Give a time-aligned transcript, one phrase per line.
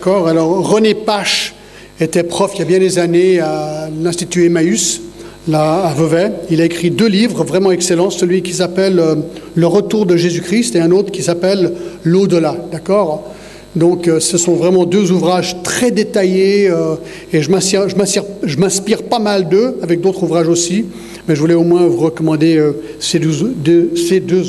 [0.00, 1.54] D'accord Alors, René Pache
[2.00, 5.02] était prof il y a bien des années à l'Institut Emmaüs,
[5.46, 6.32] là, à Vevey.
[6.48, 9.16] Il a écrit deux livres vraiment excellents, celui qui s'appelle euh,
[9.54, 12.56] Le retour de Jésus-Christ et un autre qui s'appelle L'au-delà.
[12.72, 13.30] D'accord?
[13.76, 16.94] Donc, euh, ce sont vraiment deux ouvrages très détaillés euh,
[17.34, 20.86] et je m'inspire pas mal d'eux, avec d'autres ouvrages aussi,
[21.28, 22.58] mais je voulais au moins vous recommander
[23.00, 24.46] ces deux, ces deux,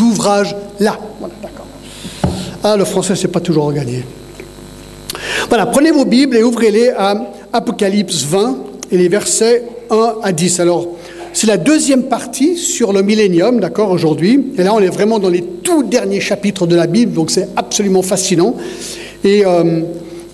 [0.00, 1.00] ouvrages-là.
[1.18, 1.33] Voilà.
[2.66, 4.02] Ah, le français, c'est pas toujours gagné.
[5.50, 7.14] Voilà, prenez vos Bibles et ouvrez-les à
[7.52, 8.56] Apocalypse 20
[8.90, 10.60] et les versets 1 à 10.
[10.60, 10.88] Alors,
[11.34, 14.52] c'est la deuxième partie sur le millénium, d'accord, aujourd'hui.
[14.56, 17.50] Et là, on est vraiment dans les tout derniers chapitres de la Bible, donc c'est
[17.54, 18.56] absolument fascinant.
[19.24, 19.82] Et euh,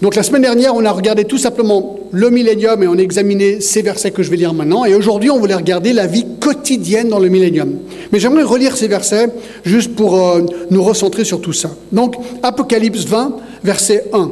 [0.00, 3.60] donc la semaine dernière, on a regardé tout simplement le millénium et on a examiné
[3.60, 4.84] ces versets que je vais lire maintenant.
[4.84, 7.78] Et aujourd'hui, on voulait regarder la vie quotidienne dans le millénium.
[8.12, 9.28] Mais j'aimerais relire ces versets
[9.64, 11.70] juste pour euh, nous recentrer sur tout ça.
[11.92, 14.30] Donc, Apocalypse 20, verset 1.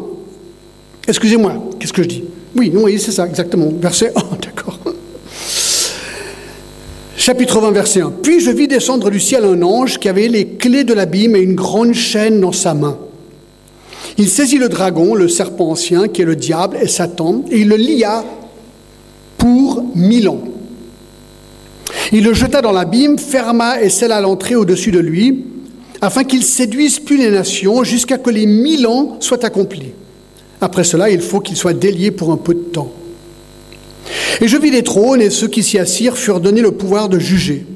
[1.06, 2.24] Excusez-moi, qu'est-ce que je dis?
[2.56, 3.68] Oui, oui, c'est ça, exactement.
[3.80, 4.78] Verset 1, d'accord.
[7.16, 8.12] Chapitre 20, verset 1.
[8.22, 11.40] Puis je vis descendre du ciel un ange qui avait les clés de l'abîme et
[11.40, 12.98] une grande chaîne dans sa main.
[14.20, 17.68] Il saisit le dragon, le serpent ancien, qui est le diable et Satan, et il
[17.68, 18.24] le lia
[19.38, 20.42] pour mille ans.
[22.10, 25.44] Il le jeta dans l'abîme, ferma et scella l'entrée au-dessus de lui,
[26.00, 29.92] afin qu'il séduise plus les nations jusqu'à que les mille ans soient accomplis.
[30.60, 32.90] Après cela, il faut qu'il soit délié pour un peu de temps.
[34.40, 37.20] Et je vis les trônes et ceux qui s'y assirent furent donnés le pouvoir de
[37.20, 37.66] juger.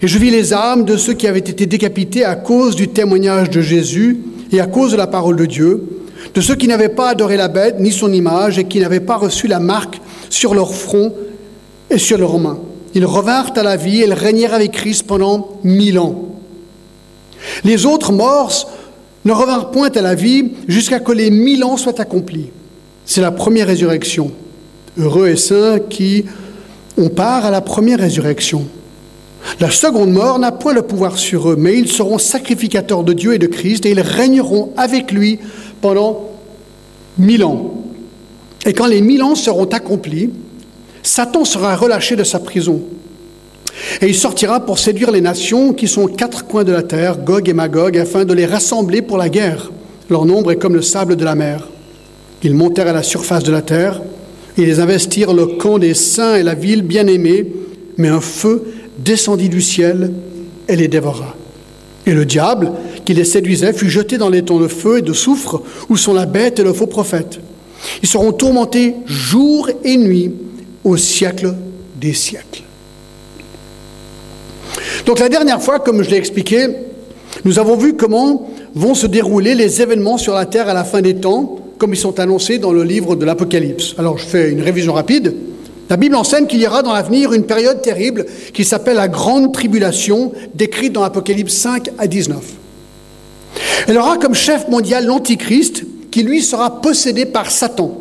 [0.00, 3.50] Et je vis les âmes de ceux qui avaient été décapités à cause du témoignage
[3.50, 4.18] de Jésus
[4.52, 5.82] et à cause de la parole de Dieu,
[6.34, 9.16] de ceux qui n'avaient pas adoré la bête ni son image et qui n'avaient pas
[9.16, 11.14] reçu la marque sur leur front
[11.90, 12.58] et sur leurs mains.
[12.94, 16.36] Ils revinrent à la vie et ils régnèrent avec Christ pendant mille ans.
[17.64, 18.70] Les autres morts
[19.24, 22.50] ne revinrent point à la vie jusqu'à que les mille ans soient accomplis.
[23.04, 24.32] C'est la première résurrection.
[24.98, 26.24] Heureux et saints qui
[26.96, 28.66] ont part à la première résurrection.
[29.60, 33.34] La seconde mort n'a point le pouvoir sur eux, mais ils seront sacrificateurs de Dieu
[33.34, 35.38] et de Christ et ils régneront avec lui
[35.80, 36.30] pendant
[37.18, 37.74] mille ans.
[38.66, 40.30] Et quand les mille ans seront accomplis,
[41.02, 42.82] Satan sera relâché de sa prison.
[44.00, 47.18] Et il sortira pour séduire les nations qui sont aux quatre coins de la terre,
[47.18, 49.70] Gog et Magog, afin de les rassembler pour la guerre.
[50.10, 51.68] Leur nombre est comme le sable de la mer.
[52.42, 54.00] Ils montèrent à la surface de la terre,
[54.56, 57.46] ils investirent le camp des saints et la ville bien-aimée,
[57.96, 58.64] mais un feu
[58.98, 60.12] descendit du ciel
[60.68, 61.34] et les dévora.
[62.06, 62.72] Et le diable,
[63.04, 66.14] qui les séduisait, fut jeté dans les temps de feu et de soufre, où sont
[66.14, 67.40] la bête et le faux prophète.
[68.02, 70.32] Ils seront tourmentés jour et nuit
[70.84, 71.54] au siècle
[71.96, 72.62] des siècles.
[75.06, 76.66] Donc la dernière fois, comme je l'ai expliqué,
[77.44, 81.00] nous avons vu comment vont se dérouler les événements sur la terre à la fin
[81.00, 83.94] des temps, comme ils sont annoncés dans le livre de l'Apocalypse.
[83.98, 85.34] Alors je fais une révision rapide.
[85.90, 89.54] La Bible enseigne qu'il y aura dans l'avenir une période terrible qui s'appelle la grande
[89.54, 92.38] tribulation, décrite dans Apocalypse 5 à 19.
[93.86, 97.96] Elle aura comme chef mondial l'Antichrist, qui lui sera possédé par Satan.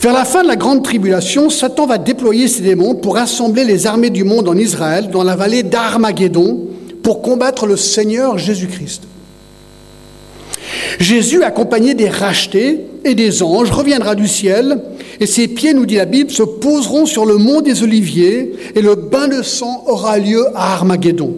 [0.00, 3.86] Vers la fin de la grande tribulation, Satan va déployer ses démons pour rassembler les
[3.86, 6.68] armées du monde en Israël, dans la vallée d'Armageddon,
[7.02, 9.02] pour combattre le Seigneur Jésus-Christ.
[11.00, 14.80] Jésus, accompagné des rachetés et des anges, reviendra du ciel,
[15.20, 18.80] et ses pieds, nous dit la Bible, se poseront sur le mont des Oliviers, et
[18.80, 21.34] le bain de sang aura lieu à Armageddon.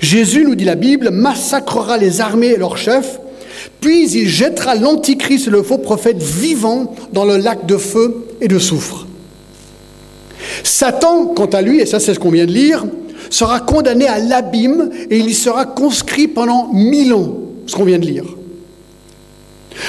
[0.00, 3.20] Jésus, nous dit la Bible, massacrera les armées et leurs chefs,
[3.80, 8.48] puis il jettera l'antichrist et le faux prophète vivant dans le lac de feu et
[8.48, 9.06] de soufre.
[10.64, 12.86] Satan, quant à lui, et ça c'est ce qu'on vient de lire,
[13.28, 17.36] sera condamné à l'abîme et il y sera conscrit pendant mille ans,
[17.66, 18.24] ce qu'on vient de lire.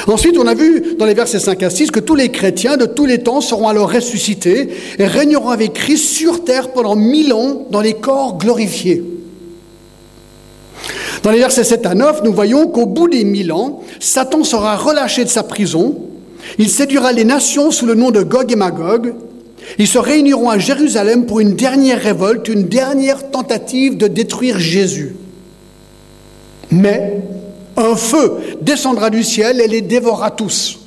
[0.07, 2.85] Ensuite, on a vu dans les versets 5 à 6 que tous les chrétiens de
[2.85, 7.67] tous les temps seront alors ressuscités et régneront avec Christ sur terre pendant mille ans
[7.71, 9.03] dans les corps glorifiés.
[11.23, 14.75] Dans les versets 7 à 9, nous voyons qu'au bout des mille ans, Satan sera
[14.75, 15.95] relâché de sa prison,
[16.57, 19.13] il séduira les nations sous le nom de Gog et Magog,
[19.79, 25.15] ils se réuniront à Jérusalem pour une dernière révolte, une dernière tentative de détruire Jésus.
[26.71, 27.21] Mais
[27.77, 30.79] un feu descendra du ciel et les dévorera tous.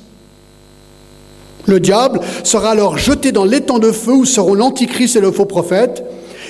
[1.65, 5.45] Le diable sera alors jeté dans l'étang de feu où seront l'Antichrist et le faux
[5.45, 6.03] prophète,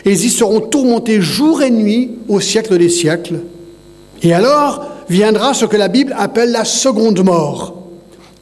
[0.06, 3.42] et ils y seront tourmentés jour et nuit au siècle des siècles.
[4.24, 7.76] Et alors viendra ce que la Bible appelle la seconde mort.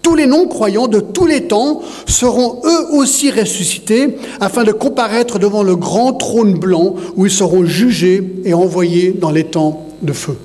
[0.02, 5.64] Tous les non-croyants de tous les temps seront eux aussi ressuscités afin de comparaître devant
[5.64, 10.38] le grand trône blanc où ils seront jugés et envoyés dans les temps de feu.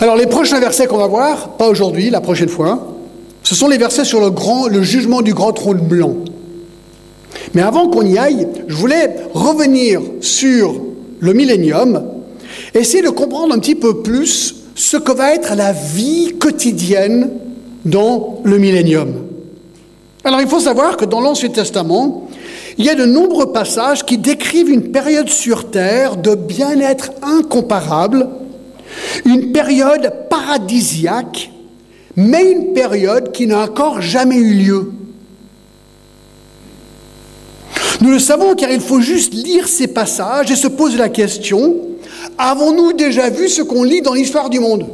[0.00, 2.94] Alors les prochains versets qu'on va voir, pas aujourd'hui, la prochaine fois,
[3.42, 6.16] ce sont les versets sur le, grand, le jugement du grand trône blanc.
[7.54, 10.80] Mais avant qu'on y aille, je voulais revenir sur
[11.20, 12.04] le millénium,
[12.74, 17.30] essayer de comprendre un petit peu plus ce que va être la vie quotidienne
[17.86, 19.14] dans le millénium.
[20.24, 22.28] Alors il faut savoir que dans l'Ancien Testament,
[22.78, 28.28] il y a de nombreux passages qui décrivent une période sur Terre de bien-être incomparable,
[29.24, 31.50] une période paradisiaque,
[32.16, 34.92] mais une période qui n'a encore jamais eu lieu.
[38.00, 41.76] Nous le savons car il faut juste lire ces passages et se poser la question,
[42.38, 44.86] avons-nous déjà vu ce qu'on lit dans l'histoire du monde?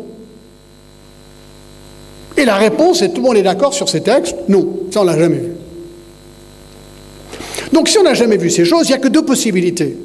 [2.37, 5.05] Et la réponse, et tout le monde est d'accord sur ces textes, non, ça on
[5.05, 5.53] l'a jamais vu.
[7.73, 9.97] Donc si on n'a jamais vu ces choses, il n'y a que deux possibilités.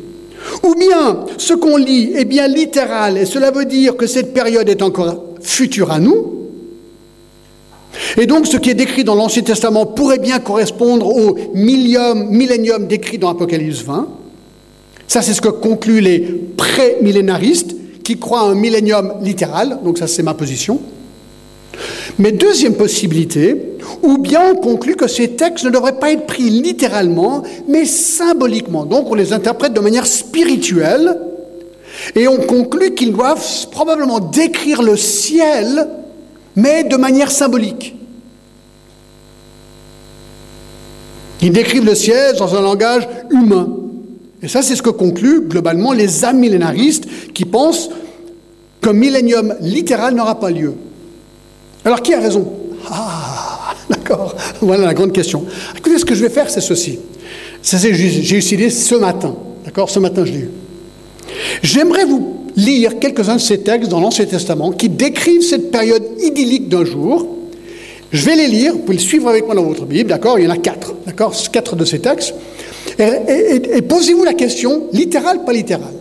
[0.64, 4.68] Ou bien ce qu'on lit est bien littéral, et cela veut dire que cette période
[4.70, 6.34] est encore future à nous,
[8.18, 13.18] et donc ce qui est décrit dans l'Ancien Testament pourrait bien correspondre au millénium décrit
[13.18, 14.08] dans Apocalypse 20.
[15.08, 20.08] Ça, c'est ce que concluent les pré-millénaristes qui croient à un millénium littéral, donc ça
[20.08, 20.82] c'est ma position.
[22.20, 26.50] Mais deuxième possibilité, ou bien on conclut que ces textes ne devraient pas être pris
[26.50, 28.86] littéralement, mais symboliquement.
[28.86, 31.20] Donc on les interprète de manière spirituelle,
[32.16, 35.88] et on conclut qu'ils doivent probablement décrire le ciel,
[36.56, 37.96] mais de manière symbolique.
[41.42, 43.70] Ils décrivent le ciel dans un langage humain.
[44.42, 47.90] Et ça, c'est ce que concluent globalement les âmes millénaristes qui pensent
[48.82, 50.74] qu'un millénium littéral n'aura pas lieu.
[51.86, 52.52] Alors qui a raison
[52.90, 54.36] Ah, d'accord.
[54.62, 55.46] Voilà la grande question.
[55.78, 57.00] Écoutez, ce que je vais faire, c'est ceci.
[57.64, 59.36] J'ai eu cette idée ce matin.
[59.66, 60.52] D'accord Ce matin, je l'ai eu.
[61.62, 66.70] J'aimerais vous lire quelques-uns de ces textes dans l'Ancien Testament qui décrivent cette période idyllique
[66.70, 67.38] d'un jour
[68.12, 70.40] je vais les lire, vous pouvez les suivre avec moi dans votre Bible, d'accord?
[70.40, 71.34] Il y en a quatre, d'accord?
[71.52, 72.34] Quatre de ces textes.
[72.98, 75.94] Et, posez-vous la question, littéral, pas littéral?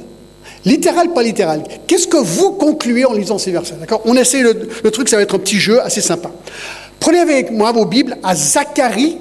[0.66, 1.62] Littéral, pas littéral.
[1.86, 5.22] Qu'est-ce que vous concluez en lisant ces versets On essaie le, le, truc, ça va
[5.22, 6.32] être un petit jeu assez sympa.
[6.98, 9.16] Prenez avec moi vos Bibles à Zacharie,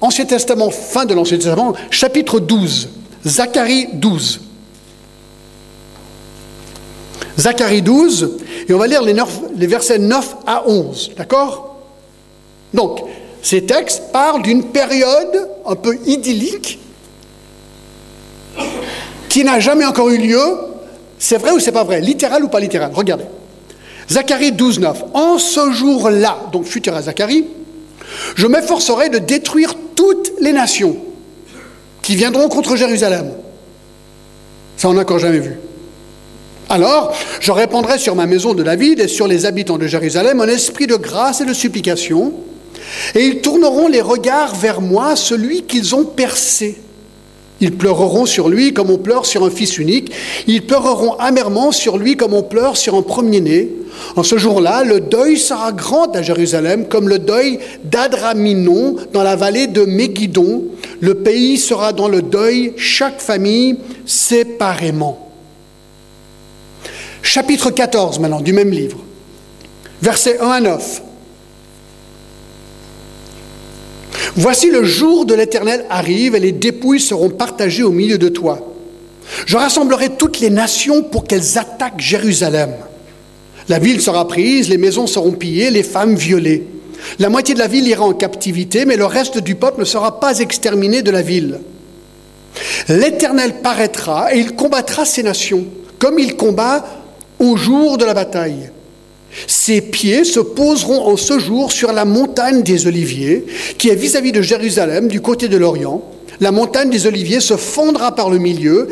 [0.00, 2.90] Ancien Testament, fin de l'Ancien Testament, chapitre 12.
[3.26, 4.40] Zacharie 12.
[7.36, 8.36] Zacharie 12,
[8.68, 9.16] et on va lire les,
[9.56, 11.12] les versets 9 à 11.
[11.16, 11.76] D'accord?
[12.72, 13.00] Donc,
[13.42, 16.78] ces textes parlent d'une période un peu idyllique
[19.28, 20.42] qui n'a jamais encore eu lieu.
[21.18, 22.00] C'est vrai ou c'est pas vrai?
[22.00, 22.90] Littéral ou pas littéral?
[22.94, 23.24] Regardez.
[24.10, 25.04] Zacharie 12, 9.
[25.14, 27.44] En ce jour-là, donc futur à Zacharie,
[28.36, 30.96] je m'efforcerai de détruire toutes les nations
[32.02, 33.32] qui viendront contre Jérusalem.
[34.76, 35.58] Ça, on n'a encore jamais vu.
[36.70, 40.48] Alors, je répandrai sur ma maison de David et sur les habitants de Jérusalem un
[40.48, 42.32] esprit de grâce et de supplication,
[43.14, 46.78] et ils tourneront les regards vers moi, celui qu'ils ont percé.
[47.60, 50.12] Ils pleureront sur lui comme on pleure sur un fils unique.
[50.46, 53.68] Ils pleureront amèrement sur lui comme on pleure sur un premier-né.
[54.14, 59.34] En ce jour-là, le deuil sera grand à Jérusalem, comme le deuil d'Adraminon dans la
[59.34, 60.64] vallée de Mégidon.
[61.00, 65.24] Le pays sera dans le deuil, chaque famille séparément.
[67.22, 68.98] Chapitre 14 maintenant du même livre,
[70.00, 71.02] versets 1 à 9.
[74.36, 78.60] Voici le jour de l'Éternel arrive et les dépouilles seront partagées au milieu de toi.
[79.46, 82.72] Je rassemblerai toutes les nations pour qu'elles attaquent Jérusalem.
[83.68, 86.66] La ville sera prise, les maisons seront pillées, les femmes violées.
[87.18, 90.20] La moitié de la ville ira en captivité, mais le reste du peuple ne sera
[90.20, 91.60] pas exterminé de la ville.
[92.88, 95.64] L'Éternel paraîtra et il combattra ces nations,
[95.98, 96.84] comme il combat
[97.38, 98.70] au jour de la bataille.
[99.46, 103.44] Ses pieds se poseront en ce jour sur la montagne des Oliviers,
[103.76, 106.02] qui est vis-à-vis de Jérusalem, du côté de l'Orient.
[106.40, 108.88] La montagne des Oliviers se fondra par le milieu,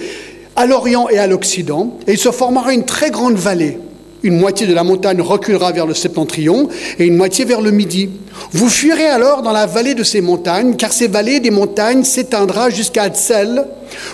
[0.54, 3.78] à l'Orient et à l'Occident, et il se formera une très grande vallée.
[4.22, 8.10] Une moitié de la montagne reculera vers le septentrion et une moitié vers le midi.
[8.52, 12.70] Vous fuirez alors dans la vallée de ces montagnes, car ces vallées des montagnes s'éteindra
[12.70, 13.66] jusqu'à Hatzell.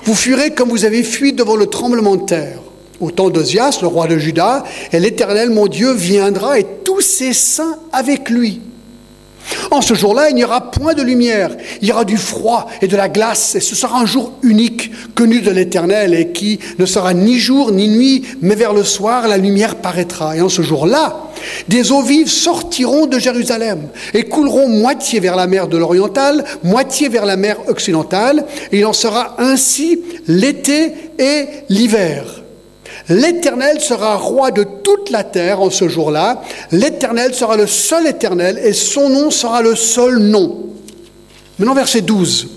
[0.04, 2.58] Vous fuirez comme vous avez fui devant le tremblement de terre
[3.02, 7.32] au temps d'Ozias, le roi de Juda, et l'Éternel, mon Dieu, viendra et tous ses
[7.32, 8.60] saints avec lui.
[9.72, 12.86] En ce jour-là, il n'y aura point de lumière, il y aura du froid et
[12.86, 16.86] de la glace, et ce sera un jour unique, connu de l'Éternel, et qui ne
[16.86, 20.36] sera ni jour ni nuit, mais vers le soir, la lumière paraîtra.
[20.36, 21.30] Et en ce jour-là,
[21.68, 27.08] des eaux vives sortiront de Jérusalem et couleront moitié vers la mer de l'Oriental, moitié
[27.08, 32.41] vers la mer occidentale, et il en sera ainsi l'été et l'hiver.
[33.12, 36.40] L'Éternel sera roi de toute la terre en ce jour-là.
[36.70, 40.70] L'Éternel sera le seul Éternel et son nom sera le seul nom.
[41.58, 42.48] Maintenant, verset 12.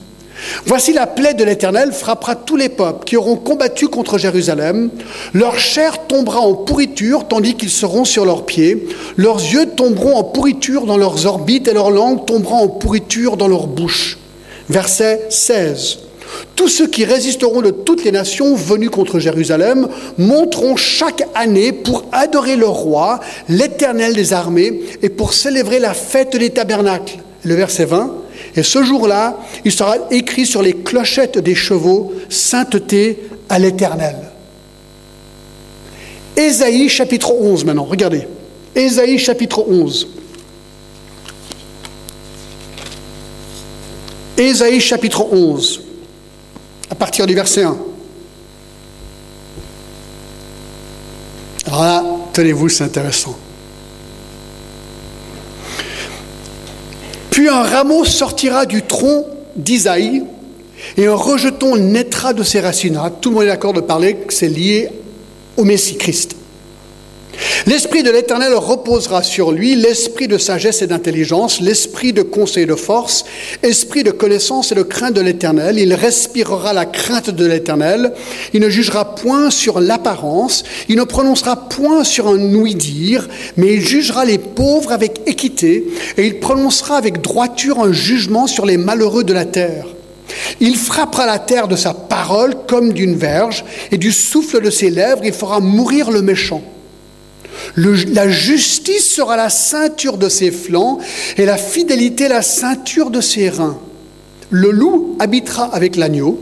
[0.66, 4.92] Voici la plaie de l'Éternel frappera tous les peuples qui auront combattu contre Jérusalem.
[5.34, 8.88] Leur chair tombera en pourriture tandis qu'ils seront sur leurs pieds.
[9.18, 13.48] Leurs yeux tomberont en pourriture dans leurs orbites et leur langue tombera en pourriture dans
[13.50, 14.18] leur bouche.
[14.70, 16.05] Verset 16.
[16.56, 19.88] Tous ceux qui résisteront de toutes les nations venues contre Jérusalem
[20.18, 26.36] monteront chaque année pour adorer le roi, l'Éternel des armées, et pour célébrer la fête
[26.36, 27.18] des tabernacles.
[27.44, 28.14] Le verset 20.
[28.56, 34.16] Et ce jour-là, il sera écrit sur les clochettes des chevaux, sainteté à l'Éternel.
[36.38, 38.28] Ésaïe chapitre 11 maintenant, regardez.
[38.76, 40.08] Ésaïe chapitre 11.
[44.38, 45.82] Ésaïe chapitre 11,
[46.90, 47.78] à partir du verset 1.
[51.68, 53.36] Alors là, tenez-vous, c'est intéressant.
[57.32, 59.26] Puis un rameau sortira du tronc
[59.56, 60.24] d'Isaïe
[60.98, 63.00] et un rejeton naîtra de ses racines.
[63.22, 64.90] tout le monde est d'accord de parler que c'est lié
[65.58, 66.36] au Messie Christ.
[67.68, 72.68] L'Esprit de l'Éternel reposera sur lui, l'esprit de sagesse et d'intelligence, l'esprit de conseil et
[72.68, 73.26] de force,
[73.64, 75.80] esprit de connaissance et de crainte de l'Éternel.
[75.80, 78.14] Il respirera la crainte de l'Éternel.
[78.54, 83.28] Il ne jugera point sur l'apparence, il ne prononcera point sur un ouï-dire,
[83.58, 85.86] mais il jugera les pauvres avec équité,
[86.18, 89.88] et il prononcera avec droiture un jugement sur les malheureux de la terre.
[90.60, 94.92] Il frappera la terre de sa parole comme d'une verge, et du souffle de ses
[94.92, 96.62] lèvres il fera mourir le méchant
[97.76, 101.00] la justice sera la ceinture de ses flancs
[101.38, 103.78] et la fidélité la ceinture de ses reins.
[104.50, 106.40] Le loup habitera avec l'agneau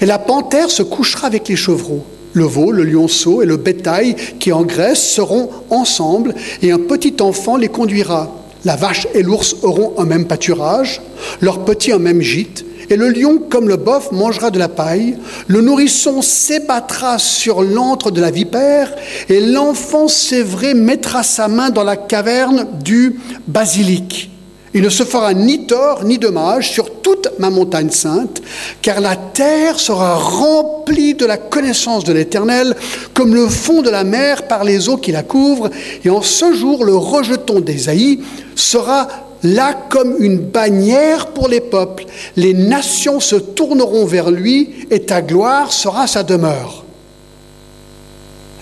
[0.00, 2.04] et la panthère se couchera avec les chevreaux.
[2.34, 7.56] Le veau, le lionceau et le bétail qui engraissent seront ensemble et un petit enfant
[7.56, 8.34] les conduira.
[8.64, 11.02] La vache et l'ours auront un même pâturage,
[11.40, 15.16] leurs petits un même gîte, et le lion, comme le bœuf, mangera de la paille.
[15.46, 18.94] Le nourrisson s'ébattra sur l'antre de la vipère.
[19.30, 24.30] Et l'enfant sévré mettra sa main dans la caverne du basilic.
[24.74, 28.42] Il ne se fera ni tort ni dommage sur toute ma montagne sainte,
[28.82, 32.76] car la terre sera remplie de la connaissance de l'Éternel,
[33.14, 35.70] comme le fond de la mer par les eaux qui la couvrent.
[36.04, 38.20] Et en ce jour, le rejeton d'Ésaïe
[38.54, 39.08] sera
[39.42, 42.04] là comme une bannière pour les peuples.
[42.36, 46.84] Les nations se tourneront vers lui et ta gloire sera sa demeure.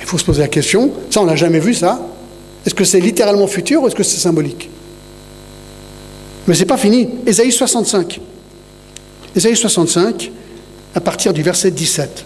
[0.01, 2.01] Il faut se poser la question, ça on n'a jamais vu ça.
[2.67, 4.69] Est-ce que c'est littéralement futur ou est-ce que c'est symbolique?
[6.47, 7.09] Mais c'est pas fini.
[7.27, 8.21] Ésaïe 65.
[9.37, 10.33] Ésaïe 65,
[10.95, 12.25] à partir du verset 17.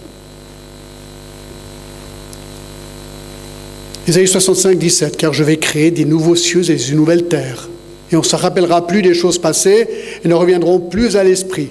[4.07, 7.69] Ésaïe 65, 17, car je vais créer des nouveaux cieux et une nouvelle terre
[8.15, 9.89] et on ne se rappellera plus des choses passées
[10.25, 11.71] et ne reviendront plus à l'esprit.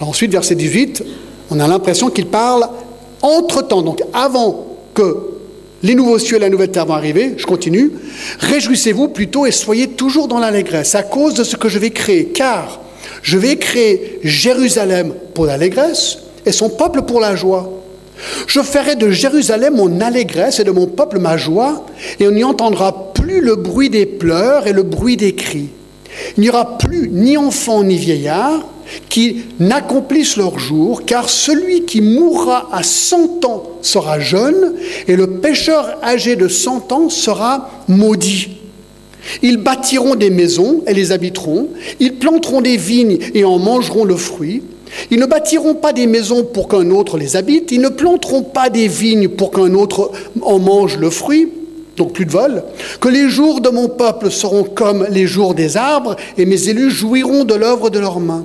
[0.00, 1.02] ensuite, verset 18,
[1.50, 2.68] on a l'impression qu'il parle
[3.20, 5.16] entre-temps, donc avant que
[5.82, 7.90] les nouveaux cieux et la nouvelle terre vont arriver, je continue,
[8.38, 12.26] réjouissez-vous plutôt et soyez toujours dans l'allégresse à cause de ce que je vais créer,
[12.26, 12.80] car
[13.22, 17.77] je vais créer Jérusalem pour l'allégresse et son peuple pour la joie.
[18.46, 21.86] Je ferai de Jérusalem mon allégresse et de mon peuple ma joie,
[22.20, 25.68] et on n'y entendra plus le bruit des pleurs et le bruit des cris.
[26.36, 28.66] Il n'y aura plus ni enfants ni vieillards
[29.08, 34.74] qui n'accomplissent leur jour, car celui qui mourra à cent ans sera jeune,
[35.06, 38.48] et le pécheur âgé de cent ans sera maudit.
[39.42, 41.68] Ils bâtiront des maisons et les habiteront,
[42.00, 44.62] ils planteront des vignes et en mangeront le fruit,
[45.10, 48.70] ils ne bâtiront pas des maisons pour qu'un autre les habite, ils ne planteront pas
[48.70, 50.10] des vignes pour qu'un autre
[50.42, 51.48] en mange le fruit,
[51.96, 52.62] donc plus de vol,
[53.00, 56.90] que les jours de mon peuple seront comme les jours des arbres, et mes élus
[56.90, 58.44] jouiront de l'œuvre de leurs mains.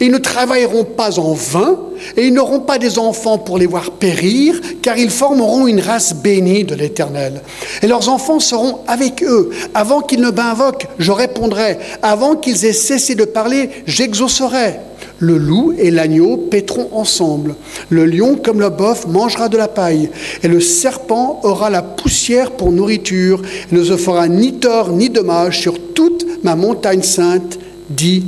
[0.00, 1.78] ils ne travailleront pas en vain,
[2.16, 6.14] et ils n'auront pas des enfants pour les voir périr, car ils formeront une race
[6.14, 7.42] bénie de l'Éternel.
[7.82, 9.50] Et leurs enfants seront avec eux.
[9.74, 11.78] Avant qu'ils ne m'invoquent, je répondrai.
[12.02, 14.78] Avant qu'ils aient cessé de parler, j'exaucerai.
[15.22, 17.54] Le loup et l'agneau paîtront ensemble.
[17.90, 20.10] Le lion, comme le bœuf, mangera de la paille.
[20.42, 23.40] Et le serpent aura la poussière pour nourriture.
[23.70, 28.24] Et ne se fera ni tort ni dommage sur toute ma montagne sainte, dit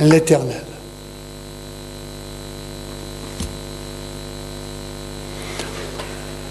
[0.00, 0.64] l'Éternel.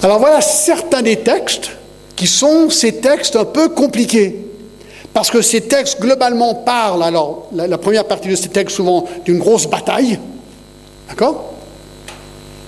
[0.03, 1.71] Alors voilà certains des textes
[2.15, 4.48] qui sont ces textes un peu compliqués.
[5.13, 9.39] Parce que ces textes globalement parlent, alors la, première partie de ces textes souvent d'une
[9.39, 10.19] grosse bataille,
[11.07, 11.53] d'accord?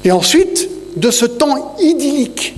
[0.04, 2.56] Et ensuite, de ce temps idyllique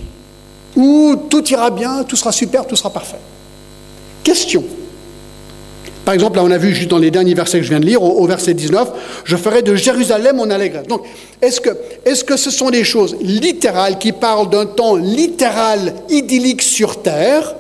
[0.76, 3.20] où tout ira bien, tout sera super, tout sera parfait.
[4.24, 4.64] Question.
[6.06, 7.86] Par exemple, là, on a vu juste dans les derniers versets que je viens de
[7.86, 8.90] lire, au, verset 19,
[9.24, 10.88] je ferai de Jérusalem mon allégresse.
[10.88, 11.04] Donc,
[11.42, 11.70] est-ce que,
[12.06, 17.56] est que ce sont des choses littérales qui parlent d'un temps littéral, idyllique sur terre,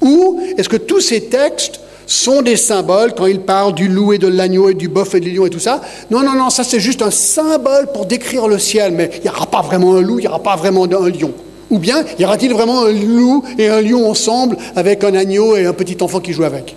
[0.00, 4.18] ou est-ce que tous ces textes sont des symboles quand ils parlent du loup et
[4.18, 5.80] de l'agneau et du bœuf et du lion et tout ça?
[6.10, 9.30] Non, non, non, ça c'est juste un symbole pour décrire le ciel, mais il n'y
[9.30, 11.32] aura pas vraiment un loup, il n'y aura pas vraiment un lion.
[11.70, 15.64] Ou bien, y aura-t-il vraiment un loup et un lion ensemble avec un agneau et
[15.64, 16.76] un petit enfant qui joue avec?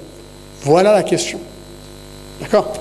[0.62, 1.40] Voilà la question.
[2.40, 2.74] D'accord?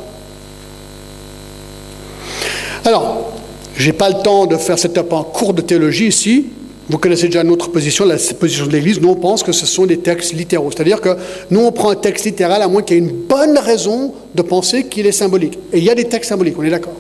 [2.85, 3.33] Alors,
[3.75, 6.47] je n'ai pas le temps de faire cette en cours de théologie ici.
[6.89, 9.01] Vous connaissez déjà notre position, la position de l'Église.
[9.01, 10.71] Nous, on pense que ce sont des textes littéraux.
[10.71, 11.17] C'est-à-dire que
[11.51, 14.43] nous, on prend un texte littéral à moins qu'il y ait une bonne raison de
[14.43, 15.59] penser qu'il est symbolique.
[15.73, 16.95] Et il y a des textes symboliques, on est d'accord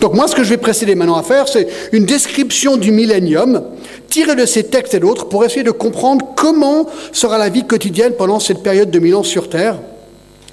[0.00, 3.62] donc moi, ce que je vais précéder maintenant à faire, c'est une description du millénium
[4.08, 8.12] tirée de ces textes et d'autres pour essayer de comprendre comment sera la vie quotidienne
[8.12, 9.78] pendant cette période de mille ans sur Terre.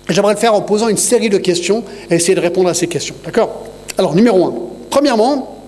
[0.10, 2.88] J'aimerais le faire en posant une série de questions et essayer de répondre à ces
[2.88, 3.16] questions.
[3.26, 3.66] D'accord?
[3.98, 4.54] Alors, numéro un.
[4.90, 5.64] Premièrement,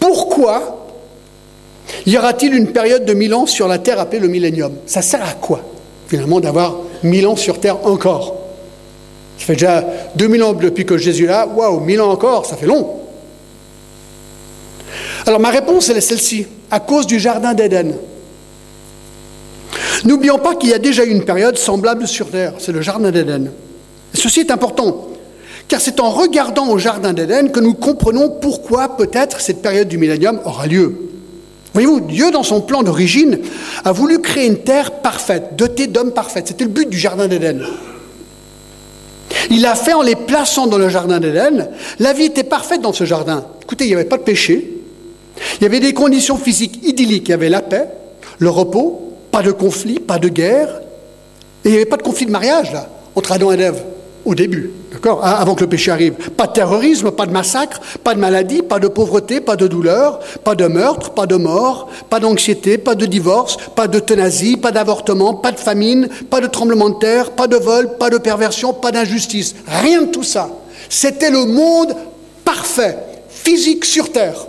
[0.00, 0.81] pourquoi
[2.06, 4.72] y aura-t-il une période de mille ans sur la Terre appelée le millénium?
[4.86, 5.60] Ça sert à quoi,
[6.08, 8.42] finalement, d'avoir mille ans sur Terre encore?
[9.38, 9.84] Ça fait déjà
[10.14, 11.48] 2000 ans depuis que Jésus est là.
[11.48, 13.00] Waouh, mille ans encore, ça fait long.
[15.26, 17.94] Alors ma réponse, elle est celle-ci, à cause du Jardin d'Éden.
[20.04, 23.10] N'oublions pas qu'il y a déjà eu une période semblable sur Terre, c'est le Jardin
[23.10, 23.50] d'Éden.
[24.14, 25.08] Ceci est important,
[25.66, 29.98] car c'est en regardant au Jardin d'Éden que nous comprenons pourquoi peut-être cette période du
[29.98, 31.11] millénium aura lieu.
[31.72, 33.38] Voyez-vous, Dieu, dans son plan d'origine,
[33.84, 36.48] a voulu créer une terre parfaite, dotée d'hommes parfaits.
[36.48, 37.62] C'était le but du Jardin d'Éden.
[39.50, 41.68] Il l'a fait en les plaçant dans le Jardin d'Éden.
[41.98, 43.46] La vie était parfaite dans ce jardin.
[43.62, 44.82] Écoutez, il n'y avait pas de péché,
[45.56, 47.28] il y avait des conditions physiques idylliques.
[47.28, 47.88] Il y avait la paix,
[48.38, 50.80] le repos, pas de conflit, pas de guerre.
[51.64, 52.72] Et il n'y avait pas de conflit de mariage,
[53.14, 53.82] entre Adam et Ève,
[54.24, 56.12] au début, d'accord Avant que le péché arrive.
[56.12, 60.20] Pas de terrorisme, pas de massacre, pas de maladie, pas de pauvreté, pas de douleur,
[60.44, 65.34] pas de meurtre, pas de mort, pas d'anxiété, pas de divorce, pas d'euthanasie, pas d'avortement,
[65.34, 68.92] pas de famine, pas de tremblement de terre, pas de vol, pas de perversion, pas
[68.92, 69.54] d'injustice.
[69.66, 70.48] Rien de tout ça.
[70.88, 71.94] C'était le monde
[72.44, 74.46] parfait, physique sur terre.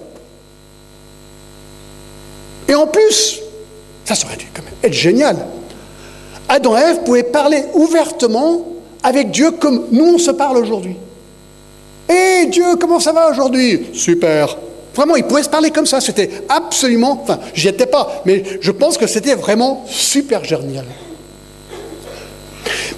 [2.68, 3.40] Et en plus,
[4.06, 5.38] ça serait dû quand même être génial.
[6.50, 8.73] Adam et Ève pouvaient parler ouvertement
[9.04, 10.96] avec Dieu comme nous on se parle aujourd'hui.
[12.10, 13.88] Hé Dieu, comment ça va aujourd'hui?
[13.94, 14.58] Super.
[14.96, 16.00] Vraiment, ils pouvaient se parler comme ça.
[16.02, 17.20] C'était absolument.
[17.24, 20.86] Enfin, j'y étais pas, mais je pense que c'était vraiment super génial.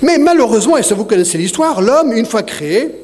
[0.01, 3.01] Mais malheureusement, et ça vous connaissez l'histoire, l'homme, une fois créé,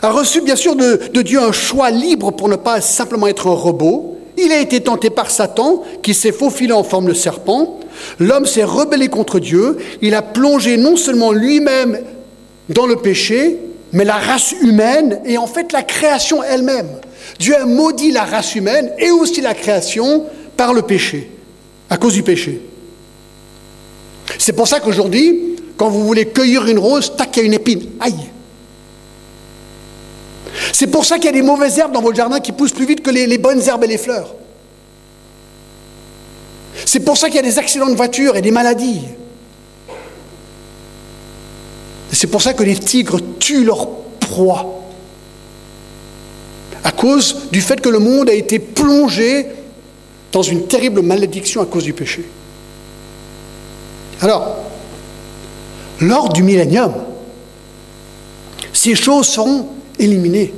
[0.00, 3.54] a reçu bien sûr de Dieu un choix libre pour ne pas simplement être un
[3.54, 7.80] robot, il a été tenté par Satan, qui s'est faufilé en forme de serpent.
[8.18, 9.78] L'homme s'est rebellé contre Dieu.
[10.00, 12.00] Il a plongé non seulement lui-même
[12.68, 13.58] dans le péché,
[13.92, 16.88] mais la race humaine et en fait la création elle-même.
[17.38, 20.24] Dieu a maudit la race humaine et aussi la création
[20.56, 21.30] par le péché,
[21.90, 22.60] à cause du péché.
[24.38, 27.54] C'est pour ça qu'aujourd'hui, quand vous voulez cueillir une rose, tac, il y a une
[27.54, 27.82] épine.
[28.00, 28.31] Aïe
[30.72, 32.86] c'est pour ça qu'il y a des mauvaises herbes dans votre jardin qui poussent plus
[32.86, 34.34] vite que les, bonnes herbes et les fleurs.
[36.84, 39.02] C'est pour ça qu'il y a des accidents de voiture et des maladies.
[42.10, 43.88] C'est pour ça que les tigres tuent leurs
[44.20, 44.80] proies.
[46.84, 49.46] À cause du fait que le monde a été plongé
[50.32, 52.24] dans une terrible malédiction à cause du péché.
[54.20, 54.56] Alors,
[56.00, 56.92] lors du millénium,
[58.72, 60.52] ces choses seront éliminées.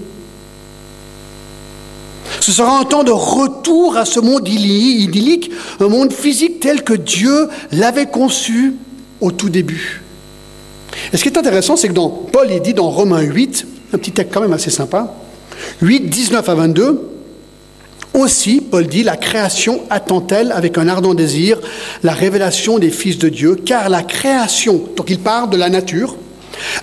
[2.41, 6.93] Ce sera un temps de retour à ce monde idyllique, un monde physique tel que
[6.93, 8.75] Dieu l'avait conçu
[9.21, 10.03] au tout début.
[11.13, 13.99] Et ce qui est intéressant, c'est que dans Paul, il dit dans Romains 8, un
[13.99, 15.15] petit texte quand même assez sympa,
[15.81, 17.11] 8, 19 à 22,
[18.13, 21.61] aussi, Paul dit, la création attend-elle avec un ardent désir
[22.03, 26.17] la révélation des fils de Dieu, car la création, donc il parle de la nature,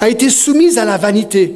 [0.02, 1.56] a été soumise à la vanité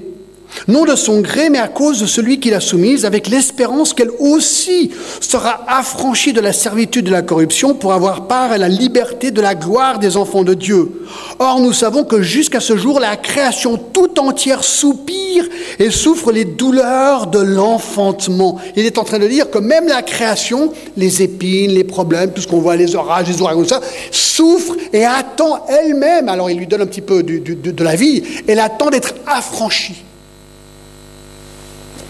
[0.68, 4.12] non de son gré, mais à cause de celui qui l'a soumise, avec l'espérance qu'elle
[4.20, 4.92] aussi
[5.22, 9.42] sera affranchie de la servitude de la corruption pour avoir part à la liberté de
[9.42, 11.06] la gloire des enfants de Dieu.
[11.40, 15.46] Or, nous savons que jusqu'à ce jour, la création tout entière soupire
[15.80, 18.60] et souffre les douleurs de l'enfantement.
[18.76, 22.42] Il est en train de dire que même la création, les épines, les problèmes, tout
[22.42, 26.68] ce qu'on voit, les orages, les ouragans, ça, souffre et attend elle-même, alors il lui
[26.68, 30.04] donne un petit peu de, de la vie, elle attend d'être affranchie.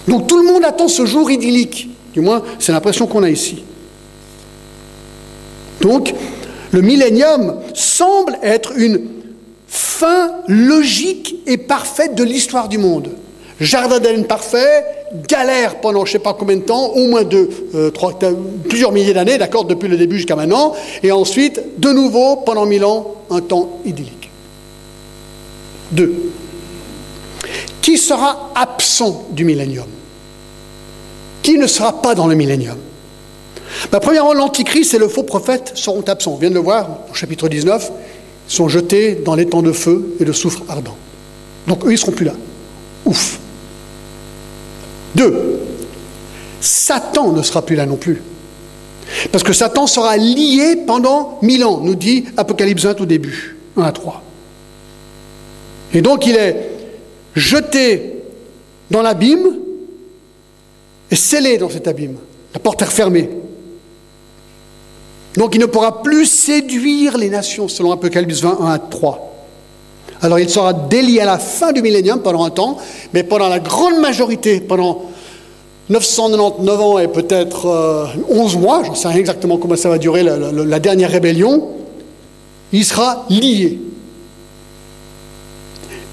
[0.08, 1.90] Donc tout le monde attend ce jour idyllique.
[2.14, 3.64] Du moins, c'est l'impression qu'on a ici.
[5.82, 6.14] Donc,
[6.72, 9.02] le millénium semble être une
[9.68, 13.10] fin logique et parfaite de l'histoire du monde.
[13.60, 14.84] Jardin d'Éden parfait,
[15.30, 18.18] galère pendant je ne sais pas combien de temps, au moins deux, euh, trois,
[18.68, 22.84] plusieurs milliers d'années, d'accord, depuis le début jusqu'à maintenant, et ensuite, de nouveau, pendant mille
[22.84, 24.30] ans, un temps idyllique.
[25.92, 26.32] Deux.
[27.86, 29.86] Qui sera absent du millénium?
[31.44, 32.80] Qui ne sera pas dans le millénium?
[33.92, 36.34] Bah, Premièrement, l'Antichrist et le faux prophète seront absents.
[36.34, 37.92] On vient de le voir au chapitre 19.
[38.50, 40.98] Ils sont jetés dans les temps de feu et de soufre ardent.
[41.68, 42.34] Donc eux, ils ne seront plus là.
[43.06, 43.38] Ouf.
[45.14, 45.60] Deux,
[46.62, 48.24] Satan ne sera plus là non plus.
[49.32, 53.84] Parce que Satan sera lié pendant mille ans, nous dit Apocalypse 1 au début, 1
[53.84, 54.24] à 3.
[55.94, 56.75] Et donc il est
[57.36, 58.24] jeté
[58.92, 59.58] dans l'abîme
[61.12, 62.18] et scellé dans cet abîme.
[62.54, 63.30] La porte est refermée.
[65.36, 69.34] Donc il ne pourra plus séduire les nations, selon Apocalypse 20, 1 à 3.
[70.22, 72.78] Alors il sera délié à la fin du millénium pendant un temps,
[73.14, 75.04] mais pendant la grande majorité, pendant
[75.90, 77.68] 999 ans et peut-être
[78.30, 81.70] 11 euh, mois, je ne sais rien exactement comment ça va durer la, dernière rébellion,
[82.72, 83.80] il sera lié.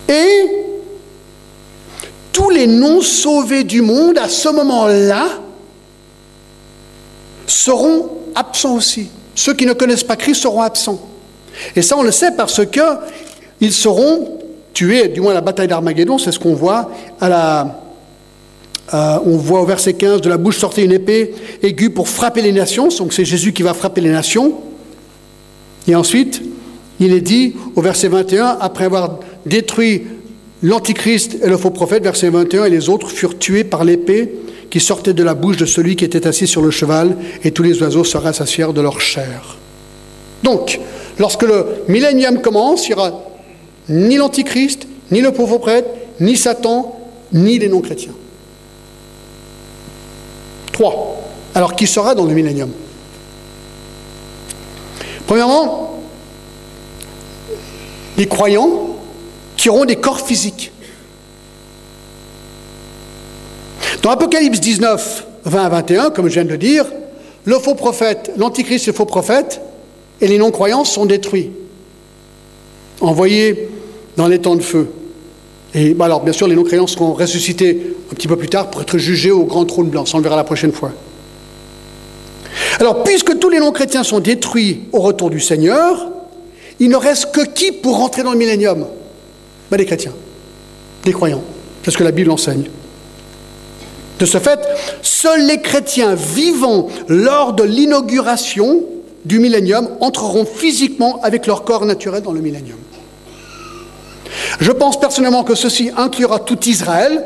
[0.08, 0.71] Et
[2.42, 5.26] tous les non-sauvés du monde, à ce moment-là,
[7.46, 9.08] seront absents aussi.
[9.34, 11.00] Ceux qui ne connaissent pas Christ seront absents.
[11.76, 12.80] Et ça, on le sait parce que
[13.60, 14.40] ils seront
[14.72, 17.80] tués, du moins la bataille d'Armageddon, c'est ce qu'on voit à la,
[18.92, 22.42] euh, on voit au verset 15, de la bouche sortait une épée aiguë pour frapper
[22.42, 22.88] les nations.
[22.88, 24.54] Donc c'est Jésus qui va frapper les nations.
[25.86, 26.42] Et ensuite,
[26.98, 30.02] il est dit au verset 21, après avoir détruit
[30.62, 34.32] l'Antichrist et le faux prophète, verset 21, et les autres furent tués par l'épée
[34.70, 37.62] qui sortait de la bouche de celui qui était assis sur le cheval, et tous
[37.62, 39.56] les oiseaux se rassasièrent de leur chair.
[40.42, 40.80] Donc,
[41.18, 43.22] lorsque le millénium commence, il n'y aura
[43.88, 45.88] ni l'Antichrist, ni le pauvre prêtre,
[46.20, 46.98] ni Satan,
[47.32, 48.14] ni les non-chrétiens.
[50.72, 51.20] Trois.
[51.54, 52.70] Alors, qui sera dans le millénium?
[55.26, 55.98] Premièrement,
[58.16, 58.91] les croyants
[59.62, 60.72] qui auront des corps physiques.
[64.02, 66.84] Dans Apocalypse 19, 20 à 21, comme je viens de le dire,
[67.44, 69.60] le faux prophète, l'antichrist le faux prophète
[70.20, 71.52] et les non-croyants sont détruits,
[73.00, 73.68] envoyés
[74.16, 74.90] dans les temps de feu.
[75.74, 78.82] Et bah alors, bien sûr, les non-croyants seront ressuscités un petit peu plus tard pour
[78.82, 80.06] être jugés au grand trône blanc.
[80.06, 80.90] Ça, on le verra la prochaine fois.
[82.80, 86.08] Alors, puisque tous les non-chrétiens sont détruits au retour du Seigneur,
[86.80, 88.86] il ne reste que qui pour rentrer dans le millénium?
[89.72, 90.12] Ben, Les chrétiens,
[91.06, 91.42] les croyants.
[91.82, 92.66] C'est ce que la Bible enseigne.
[94.18, 94.60] De ce fait,
[95.00, 98.82] seuls les chrétiens vivant lors de l'inauguration
[99.24, 102.78] du millénium entreront physiquement avec leur corps naturel dans le millénium.
[104.60, 107.24] Je pense personnellement que ceci inclura tout Israël.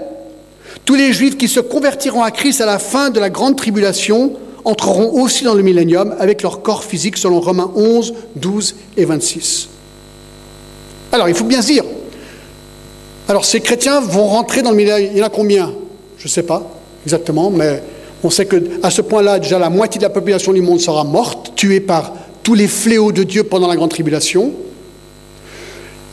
[0.84, 4.34] Tous les juifs qui se convertiront à Christ à la fin de la grande tribulation
[4.64, 9.68] entreront aussi dans le millénium avec leur corps physique selon Romains 11, 12 et 26.
[11.12, 11.84] Alors il faut bien se dire,
[13.28, 15.72] alors ces chrétiens vont rentrer dans le millénium, il y en a combien?
[16.18, 16.62] Je ne sais pas
[17.04, 17.82] exactement, mais
[18.24, 21.52] on sait qu'à ce point-là, déjà la moitié de la population du monde sera morte,
[21.54, 22.12] tuée par
[22.42, 24.52] tous les fléaux de Dieu pendant la grande tribulation.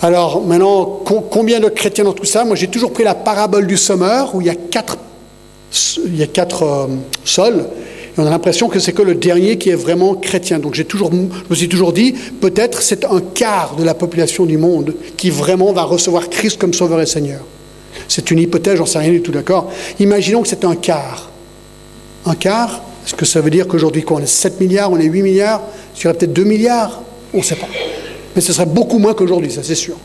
[0.01, 2.43] Alors maintenant, combien de chrétiens dans tout ça?
[2.43, 4.97] Moi j'ai toujours pris la parabole du sommeur où il y a quatre,
[6.05, 6.87] il y a quatre euh,
[7.23, 7.65] sols.
[8.15, 10.59] Et on a l'impression que c'est que le dernier qui est vraiment chrétien.
[10.59, 14.45] Donc j'ai toujours, je me suis toujours dit, peut-être c'est un quart de la population
[14.45, 17.41] du monde qui vraiment va recevoir Christ comme Sauveur et Seigneur.
[18.07, 19.71] C'est une hypothèse, j'en sais rien du tout, d'accord?
[19.99, 21.31] Imaginons que c'est un quart.
[22.25, 25.23] Un quart, est-ce que ça veut dire qu'aujourd'hui, on est 7 milliards, on est 8
[25.23, 25.61] milliards?
[25.95, 27.01] Il y aurait peut-être 2 milliards?
[27.33, 27.67] On ne sait pas.
[28.35, 29.95] Mais ce serait beaucoup moins qu'aujourd'hui, ça c'est sûr.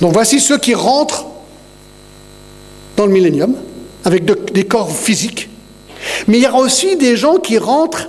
[0.00, 1.24] Donc voici ceux qui rentrent
[2.96, 3.54] dans le millénium
[4.06, 5.50] avec des corps physiques.
[6.28, 8.08] Mais il y aura aussi des gens qui rentrent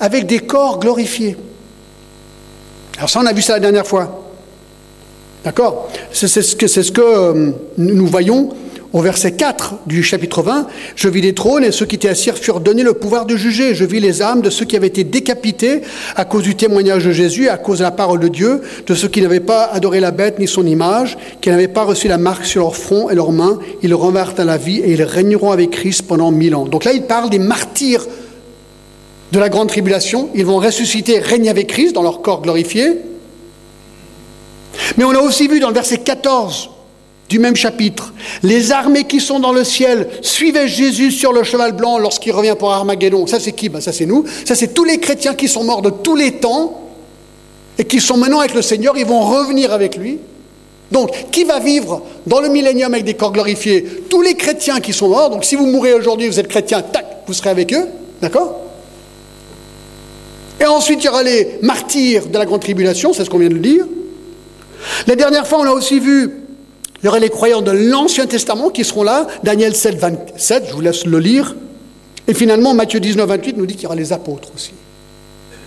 [0.00, 1.36] avec des corps glorifiés.
[2.96, 4.24] Alors ça, on a vu ça la dernière fois.
[5.44, 5.88] D'accord?
[6.12, 8.48] C'est ce que, ce que euh, nous voyons
[8.92, 12.30] au verset 4 du chapitre 20, je vis les trônes et ceux qui étaient assis
[12.32, 13.74] furent donnés le pouvoir de juger.
[13.74, 15.82] Je vis les âmes de ceux qui avaient été décapités
[16.14, 19.08] à cause du témoignage de Jésus, à cause de la parole de Dieu, de ceux
[19.08, 22.46] qui n'avaient pas adoré la bête ni son image, qui n'avaient pas reçu la marque
[22.46, 23.58] sur leur front et leurs mains.
[23.82, 26.64] Ils revinrent à la vie et ils régneront avec Christ pendant mille ans.
[26.64, 28.06] Donc là, il parle des martyrs
[29.32, 30.30] de la grande tribulation.
[30.34, 32.92] Ils vont ressusciter, régner avec Christ dans leur corps glorifié.
[34.96, 36.70] Mais on a aussi vu dans le verset 14
[37.28, 38.12] du même chapitre.
[38.42, 42.54] Les armées qui sont dans le ciel suivaient Jésus sur le cheval blanc lorsqu'il revient
[42.58, 43.26] pour Armageddon.
[43.26, 43.68] Ça, c'est qui?
[43.68, 44.24] Ben, Ça, c'est nous.
[44.44, 46.82] Ça, c'est tous les chrétiens qui sont morts de tous les temps
[47.78, 48.96] et qui sont maintenant avec le Seigneur.
[48.96, 50.18] Ils vont revenir avec lui.
[50.92, 53.84] Donc, qui va vivre dans le millénium avec des corps glorifiés?
[54.08, 55.30] Tous les chrétiens qui sont morts.
[55.30, 57.86] Donc, si vous mourrez aujourd'hui, vous êtes chrétien, tac, vous serez avec eux.
[58.22, 58.60] D'accord?
[60.60, 63.48] Et ensuite, il y aura les martyrs de la grande tribulation, c'est ce qu'on vient
[63.48, 63.84] de dire.
[65.06, 66.45] La dernière fois, on a aussi vu
[67.06, 70.74] il y aurait les croyants de l'Ancien Testament qui seront là, Daniel 7, 27, je
[70.74, 71.54] vous laisse le lire.
[72.26, 74.72] Et finalement, Matthieu 19, 28 nous dit qu'il y aura les apôtres aussi.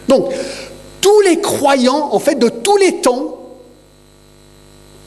[0.10, 0.34] Donc,
[1.00, 3.38] tous les croyants, en fait, de tous les temps,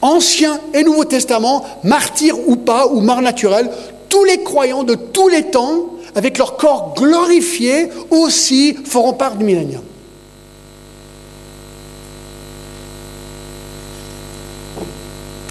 [0.01, 3.69] Ancien et Nouveau Testament, martyrs ou pas, ou morts naturels,
[4.09, 9.45] tous les croyants de tous les temps, avec leur corps glorifié, aussi feront part du
[9.45, 9.83] millénium.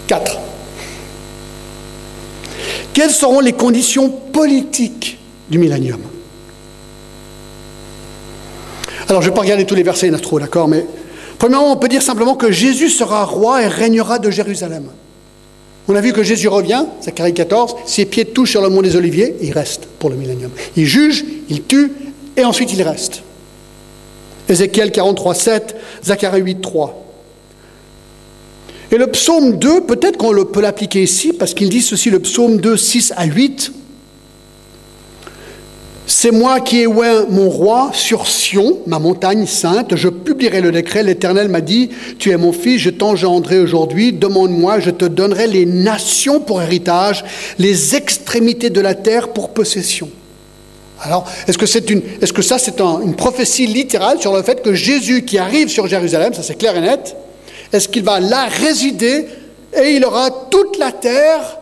[0.07, 0.39] Quatre.
[2.93, 5.17] Quelles seront les conditions politiques
[5.49, 5.99] du millénium
[9.09, 10.67] Alors, je ne vais pas regarder tous les versets, il y en a trop, d'accord
[10.67, 10.85] Mais
[11.39, 14.85] premièrement, on peut dire simplement que Jésus sera roi et régnera de Jérusalem.
[15.87, 18.95] On a vu que Jésus revient, Zacharie 14, ses pieds touchent sur le mont des
[18.95, 20.51] Oliviers, il reste pour le millénium.
[20.77, 21.91] Il juge, il tue,
[22.37, 23.21] et ensuite il reste.
[24.47, 27.02] Ézéchiel 43, 7, Zacharie 8, 3.
[28.93, 32.57] Et le psaume 2, peut-être qu'on peut l'appliquer ici, parce qu'il dit ceci, le psaume
[32.57, 33.73] 2, 6 à 8.
[36.05, 39.95] C'est moi qui ai oint mon roi sur Sion, ma montagne sainte.
[39.95, 41.01] Je publierai le décret.
[41.01, 44.13] L'Éternel m'a dit Tu es mon fils, je t'engendrai aujourd'hui.
[44.13, 47.25] Demande-moi, je te donnerai les nations pour héritage,
[47.57, 50.07] les extrémités de la terre pour possession.
[51.01, 54.75] Alors, est-ce que, une, est-ce que ça, c'est une prophétie littérale sur le fait que
[54.75, 57.15] Jésus qui arrive sur Jérusalem, ça c'est clair et net,
[57.73, 59.27] est-ce qu'il va là résider
[59.75, 61.59] et il aura toute la terre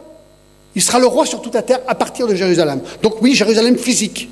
[0.76, 2.82] Il sera le roi sur toute la terre à partir de Jérusalem.
[3.02, 4.30] Donc oui, Jérusalem physique.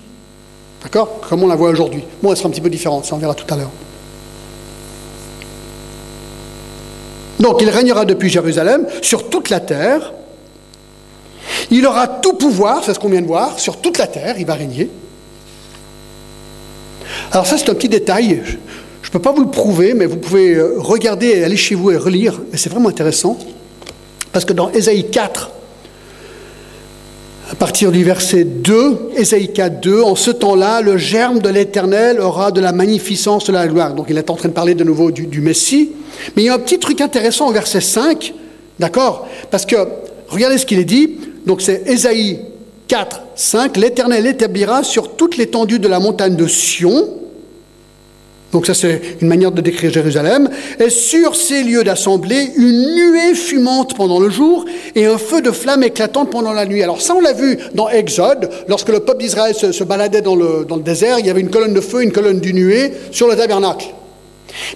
[0.83, 1.21] D'accord?
[1.27, 2.03] Comme on la voit aujourd'hui.
[2.21, 3.71] Bon, elle sera un petit peu différente, ça on verra tout à l'heure.
[7.39, 10.13] Donc il régnera depuis Jérusalem sur toute la terre.
[11.71, 14.45] Il aura tout pouvoir, c'est ce qu'on vient de voir, sur toute la terre, il
[14.45, 14.89] va régner.
[17.31, 18.43] Alors ça c'est un petit détail,
[19.01, 21.91] je ne peux pas vous le prouver, mais vous pouvez euh, regarder aller chez vous
[21.91, 22.41] et relire.
[22.53, 23.37] Et c'est vraiment intéressant.
[24.31, 25.51] Parce que dans Ésaïe 4,
[27.51, 32.19] à partir du verset 2, Ésaïe 4, 2, en ce temps-là, le germe de l'Éternel
[32.19, 33.95] aura de la magnificence de la gloire.
[33.95, 35.91] Donc il est en train de parler de nouveau du, du Messie.
[36.35, 38.33] Mais il y a un petit truc intéressant au verset 5,
[38.77, 39.27] d'accord?
[39.49, 39.75] Parce que,
[40.27, 41.17] regardez ce qu'il est dit.
[41.47, 42.39] Donc c'est Ésaïe
[42.87, 47.07] 4, 5, l'Éternel établira sur toute l'étendue de la montagne de Sion
[48.51, 50.49] donc ça c'est une manière de décrire Jérusalem.
[50.79, 55.51] Et sur ces lieux d'assemblée, une nuée fumante pendant le jour et un feu de
[55.51, 56.81] flamme éclatante pendant la nuit.
[56.81, 60.65] Alors ça on l'a vu dans Exode, lorsque le peuple d'Israël se, baladait dans le,
[60.67, 63.27] dans le désert, il y avait une colonne de feu, une colonne de nuée sur
[63.27, 63.87] le tabernacle.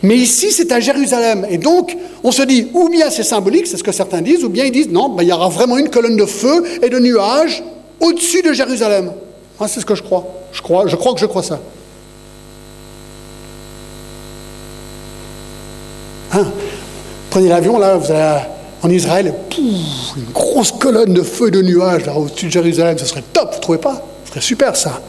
[0.03, 1.47] Mais ici, c'est à Jérusalem.
[1.49, 4.49] Et donc, on se dit, ou bien c'est symbolique, c'est ce que certains disent, ou
[4.49, 6.99] bien ils disent, non, ben, il y aura vraiment une colonne de feu et de
[6.99, 7.63] nuages
[7.99, 9.11] au-dessus de Jérusalem.
[9.59, 10.27] Ah, c'est ce que je crois.
[10.51, 11.59] Je crois, je crois que je crois ça.
[16.33, 16.45] Hein?
[17.29, 18.41] Prenez l'avion, là, vous allez
[18.83, 23.23] en Israël, une grosse colonne de feu de nuages là au-dessus de Jérusalem, ce serait
[23.31, 24.05] top, vous trouvez pas?
[24.25, 25.01] Ce serait super ça.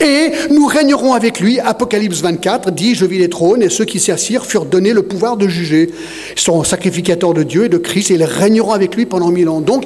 [0.00, 4.00] Et nous régnerons avec lui, Apocalypse 24 dit, je vis les trônes, et ceux qui
[4.00, 5.90] s'y assirent furent donnés le pouvoir de juger.
[6.36, 9.48] Ils sont sacrificateurs de Dieu et de Christ, et ils régneront avec lui pendant mille
[9.48, 9.60] ans.
[9.60, 9.84] Donc,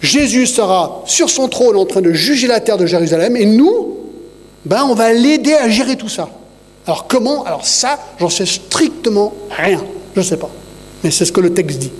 [0.00, 3.98] Jésus sera sur son trône en train de juger la terre de Jérusalem, et nous,
[4.64, 6.28] ben, on va l'aider à gérer tout ça.
[6.86, 9.82] Alors comment Alors ça, j'en sais strictement rien.
[10.14, 10.50] Je ne sais pas.
[11.02, 11.92] Mais c'est ce que le texte dit.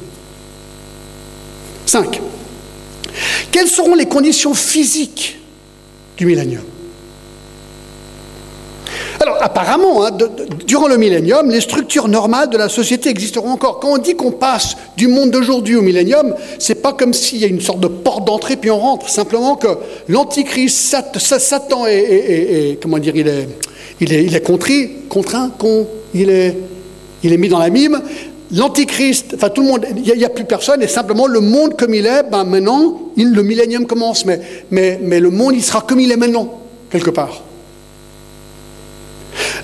[1.87, 2.21] 5.
[3.51, 5.38] Quelles seront les conditions physiques
[6.16, 6.62] du millénium?
[9.22, 10.11] Alors apparemment, hein,
[10.66, 13.80] durant le millénium, les structures normales de la société existeront encore.
[13.80, 17.44] Quand on dit qu'on passe du monde d'aujourd'hui au millénium, c'est pas comme s'il y
[17.44, 19.08] a une sorte de porte d'entrée puis on rentre.
[19.08, 19.68] Simplement que
[20.08, 23.48] l'antichrist, Satan est, comment dire, il est,
[24.00, 25.50] il est, contrit, contraint,
[26.14, 26.56] il, est,
[27.22, 28.00] il est mis dans la mime.
[28.54, 31.94] L'antichrist, enfin tout le monde, il n'y a, plus personne, et simplement le monde comme
[31.94, 36.00] il est, ben maintenant, le millénium commence, mais, mais, mais le monde, il sera comme
[36.00, 37.42] il est maintenant, quelque part.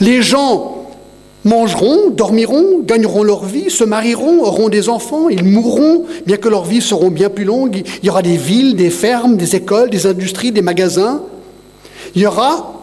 [0.00, 0.86] Les gens
[1.44, 6.64] mangeront, dormiront, gagneront leur vie, se marieront, auront des enfants, ils mourront, bien que leurs
[6.64, 7.82] vies seront bien plus longues.
[8.02, 11.22] Il y aura des villes, des fermes, des écoles, des industries, des magasins.
[12.14, 12.74] Il y aura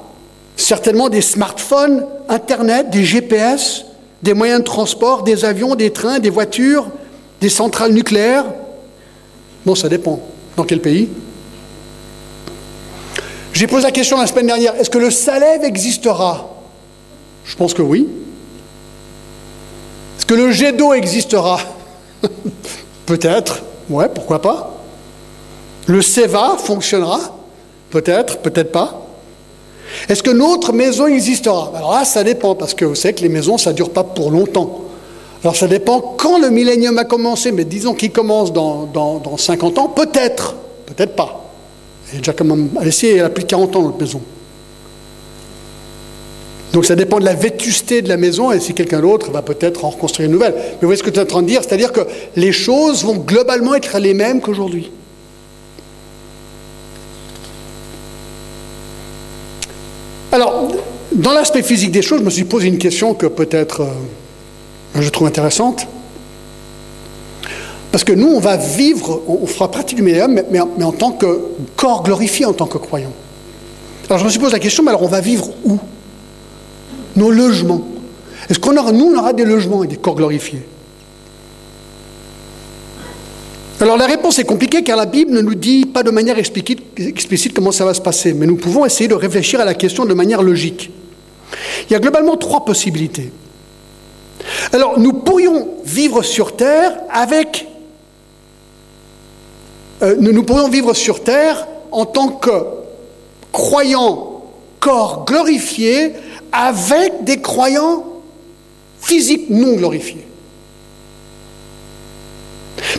[0.55, 3.85] certainement des smartphones, Internet, des GPS,
[4.23, 6.87] des moyens de transport, des avions, des trains, des voitures,
[7.41, 8.45] des centrales nucléaires
[9.65, 10.19] Bon, ça dépend.
[10.55, 11.09] Dans quel pays
[13.51, 16.54] J'ai posé la question la semaine dernière, est-ce que le Salève existera?
[17.45, 18.07] Je pense que oui.
[20.17, 21.59] Est-ce que le jet d'eau existera
[23.05, 24.81] Peut-être, ouais, pourquoi pas.
[25.87, 27.19] Le SEVA fonctionnera
[27.91, 29.05] Peut-être, peut-être pas.
[30.09, 33.29] Est-ce que notre maison existera Alors là, ça dépend, parce que vous savez que les
[33.29, 34.81] maisons, ça ne dure pas pour longtemps.
[35.43, 39.77] Alors ça dépend quand le millénium a commencé, mais disons qu'il commence dans, dans, 50
[39.77, 40.55] ans, peut-être,
[40.87, 41.51] peut-être pas.
[42.13, 44.21] Et déjà comme Alessia, elle a plus de 40 ans, notre maison.
[46.75, 49.85] Donc ça dépend de la vétusté de la maison et si quelqu'un d'autre va peut-être
[49.85, 50.53] en reconstruire une nouvelle.
[50.53, 52.01] Mais vous voyez ce que tu es en train de dire C'est-à-dire que
[52.35, 54.91] les choses vont globalement être les mêmes qu'aujourd'hui.
[60.33, 60.67] Alors,
[61.13, 65.07] dans l'aspect physique des choses, je me suis posé une question que peut-être euh, je
[65.07, 65.87] trouve intéressante.
[67.93, 71.39] Parce que nous, on va vivre, on fera partie du millénium, mais, en tant que
[71.77, 73.13] corps glorifié, en tant que croyant.
[74.09, 75.79] Alors je me suis posé la question, mais alors on va vivre où?
[77.15, 77.81] Nos logements.
[78.49, 80.61] Est-ce qu'on aura, nous, on aura des logements et des corps glorifiés?
[83.81, 87.53] Alors la réponse est compliquée car la Bible ne nous dit pas de manière explicite,
[87.53, 90.13] comment ça va se passer, mais nous pouvons essayer de réfléchir à la question de
[90.13, 90.91] manière logique.
[91.89, 93.31] Il y a globalement trois possibilités.
[94.71, 97.67] Alors, nous pourrions vivre sur Terre avec...
[100.01, 102.51] Euh, nous, pourrions vivre sur Terre en tant que
[103.51, 104.43] croyants
[104.79, 106.13] corps glorifiés
[106.55, 108.05] avec des croyants
[108.99, 110.25] physiques non glorifiés.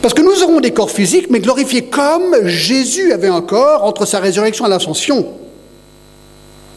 [0.02, 4.04] Parce que nous aurons des corps physiques, mais glorifiés comme Jésus avait un corps entre
[4.04, 5.26] sa résurrection et l'ascension.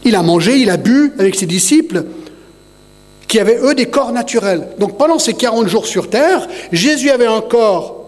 [0.06, 2.06] Il a mangé, il a bu avec ses disciples,
[3.28, 4.70] qui avaient, eux, des corps naturels.
[4.80, 8.06] Donc pendant ces 40 jours sur terre, Jésus avait un corps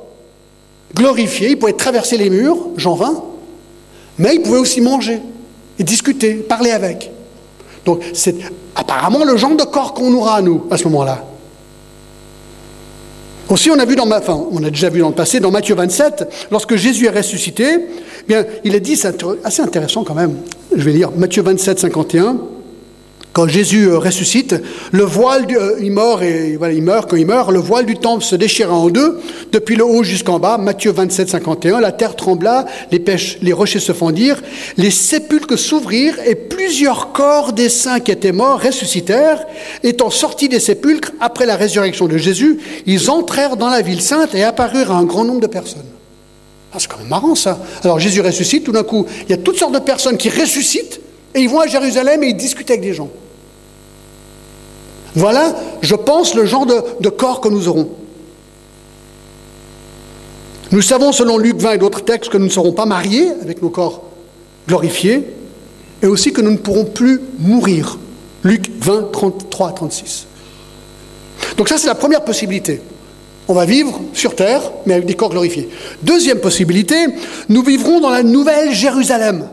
[0.95, 3.23] glorifié, il pouvait traverser les murs, Jean 20,
[4.17, 5.19] mais il pouvait aussi manger
[5.77, 7.12] et discuter, parler avec.
[7.86, 8.36] Donc c'est
[8.75, 11.25] apparemment le genre de corps qu'on aura, nous, à ce moment-là.
[13.49, 15.75] Aussi, on a vu dans, enfin, on a déjà vu dans le passé, dans Matthieu
[15.75, 20.38] 27, lorsque Jésus est ressuscité, eh bien, il a dit, c'est assez intéressant quand même,
[20.73, 22.38] je vais lire Matthieu 27, 51,
[23.34, 24.56] quand Jésus euh, ressuscite,
[24.91, 28.74] le voile, du, euh, il meurt quand il meurt, le voile du temple se déchira
[28.74, 29.20] en deux,
[29.52, 30.58] depuis le haut jusqu'en bas.
[30.58, 31.80] Matthieu 27, 51.
[31.80, 33.02] La terre trembla, les
[33.41, 34.41] les rochers se fendirent,
[34.78, 39.46] les sépulcres s'ouvrirent et plusieurs corps des saints qui étaient morts ressuscitèrent.
[39.84, 44.36] Étant sortis des sépulcres après la résurrection de Jésus, ils entrèrent dans la ville sainte
[44.36, 45.82] et apparurent à un grand nombre de personnes.
[46.74, 47.60] Ah, c'est quand même marrant ça.
[47.84, 51.01] Alors Jésus ressuscite, tout d'un coup, il y a toutes sortes de personnes qui ressuscitent
[51.34, 53.10] et ils vont à Jérusalem et ils discutent avec des gens.
[55.15, 57.89] Voilà, je pense, le genre de, corps que nous aurons.
[60.72, 63.62] Nous savons, selon Luc 20 et d'autres textes, que nous ne serons pas mariés avec
[63.62, 64.04] nos corps
[64.67, 65.26] glorifiés,
[66.02, 68.00] et aussi que nous ne pourrons plus mourir.
[68.44, 70.28] Luc 20, 33, 36.
[71.58, 72.82] Donc ça, c'est la première possibilité.
[73.48, 75.70] On va vivre sur terre, mais avec des corps glorifiés.
[76.04, 76.96] Deuxième possibilité,
[77.50, 79.50] nous vivrons dans la nouvelle Jérusalem.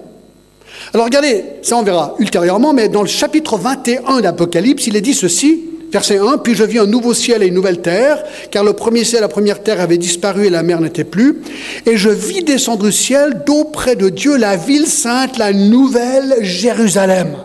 [0.95, 5.15] Alors regardez, ça on verra ultérieurement, mais dans le chapitre 21 d'Apocalypse, il est dit
[5.15, 8.73] ceci, verset 1, Puis je vis un nouveau ciel et une nouvelle terre, car le
[8.73, 11.43] premier ciel et la première terre avaient disparu et la mer n'était plus,
[11.87, 17.37] et je vis descendre du ciel d'auprès de Dieu la ville sainte, la nouvelle Jérusalem,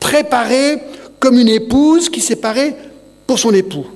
[0.00, 0.78] préparée
[1.18, 2.74] comme une épouse qui s'est parée
[3.26, 3.86] pour son époux.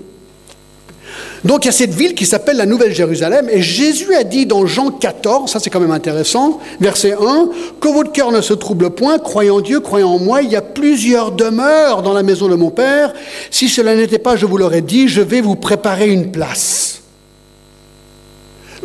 [1.46, 4.46] Donc il y a cette ville qui s'appelle la Nouvelle Jérusalem, et Jésus a dit
[4.46, 7.48] dans Jean 14, ça c'est quand même intéressant, verset 1,
[7.80, 10.56] que votre cœur ne se trouble point, croyez en Dieu, croyez en moi, il y
[10.56, 13.12] a plusieurs demeures dans la maison de mon Père,
[13.52, 17.02] si cela n'était pas, je vous l'aurais dit, je vais vous préparer une place.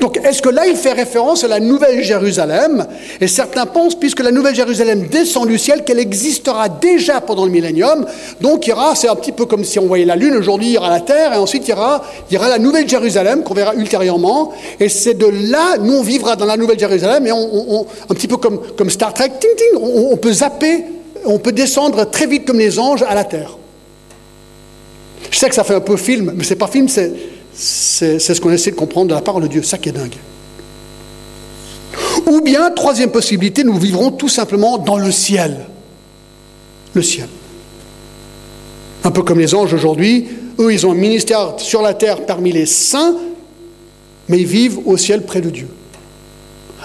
[0.02, 2.88] Donc, est-ce que là, il fait référence à la Nouvelle Jérusalem?
[3.22, 7.52] Et certains pensent, puisque la Nouvelle Jérusalem descend du ciel, qu'elle existera déjà pendant le
[7.52, 8.08] millénium.
[8.42, 10.70] Donc, il y aura, c'est un petit peu comme si on voyait la Lune, aujourd'hui,
[10.70, 13.76] il y aura la Terre, et ensuite, il y aura, la Nouvelle Jérusalem, qu'on verra
[13.76, 14.52] ultérieurement.
[14.80, 18.28] Et c'est de là, nous, on vivra dans la Nouvelle Jérusalem, et on, un petit
[18.28, 20.84] peu comme, comme Star Trek, ting, ting, on, on peut zapper,
[21.26, 23.56] on peut descendre très vite comme les anges à la Terre.
[25.30, 27.14] Je sais que ça fait un peu film, mais c'est pas film, c'est
[27.54, 30.16] c'est ce qu'on essaie de comprendre de la parole de Dieu, ça qui est dingue.
[32.28, 35.66] Ou bien, troisième possibilité, nous vivrons tout simplement dans le ciel.
[36.94, 37.28] Le ciel.
[39.04, 40.28] Un peu comme les anges aujourd'hui,
[40.60, 43.16] eux, ils ont un ministère sur la terre parmi les saints,
[44.30, 45.68] mais ils vivent au ciel près de Dieu.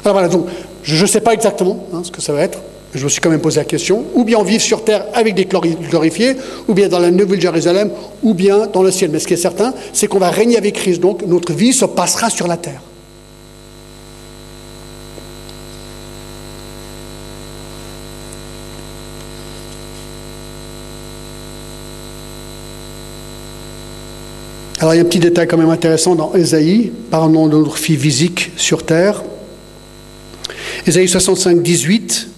[0.03, 0.47] Alors voilà, donc,
[0.83, 2.61] je ne sais pas exactement hein, ce que ça va être,
[2.97, 5.45] je me suis quand même posé la question, ou bien vivre sur terre avec des
[5.45, 6.37] glorifiés,
[6.67, 7.91] ou bien dans la Nouvelle Jérusalem,
[8.23, 9.11] ou bien dans le ciel.
[9.11, 11.85] Mais ce qui est certain, c'est qu'on va régner avec Christ, donc notre vie se
[11.85, 12.81] passera sur la terre.
[24.79, 27.77] Alors il y a un petit détail quand même intéressant dans Ésaïe, parlant de notre
[27.77, 29.23] vie physique sur terre.
[30.87, 32.36] Ésaïe 65, 18.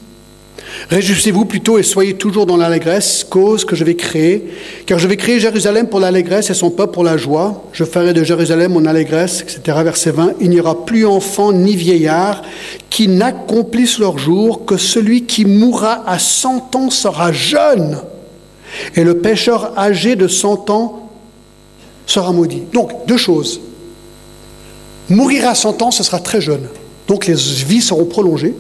[0.90, 4.44] Réjouissez-vous plutôt et soyez toujours dans l'allégresse, cause que je vais créer,
[4.86, 7.64] car je vais créer Jérusalem pour l'allégresse et son peuple pour la joie.
[7.72, 9.60] Je ferai de Jérusalem mon allégresse, etc.
[9.82, 10.34] Verset 20.
[10.40, 12.42] Il n'y aura plus enfant ni vieillard
[12.90, 17.98] qui n'accomplissent leur jour, que celui qui mourra à 100 ans sera jeune,
[18.94, 21.10] et le pécheur âgé de 100 ans
[22.06, 22.62] sera maudit.
[22.72, 23.60] Donc, deux choses.
[25.10, 26.68] Mourir à 100 ans, ce sera très jeune.
[27.08, 28.54] Donc les vies seront prolongées.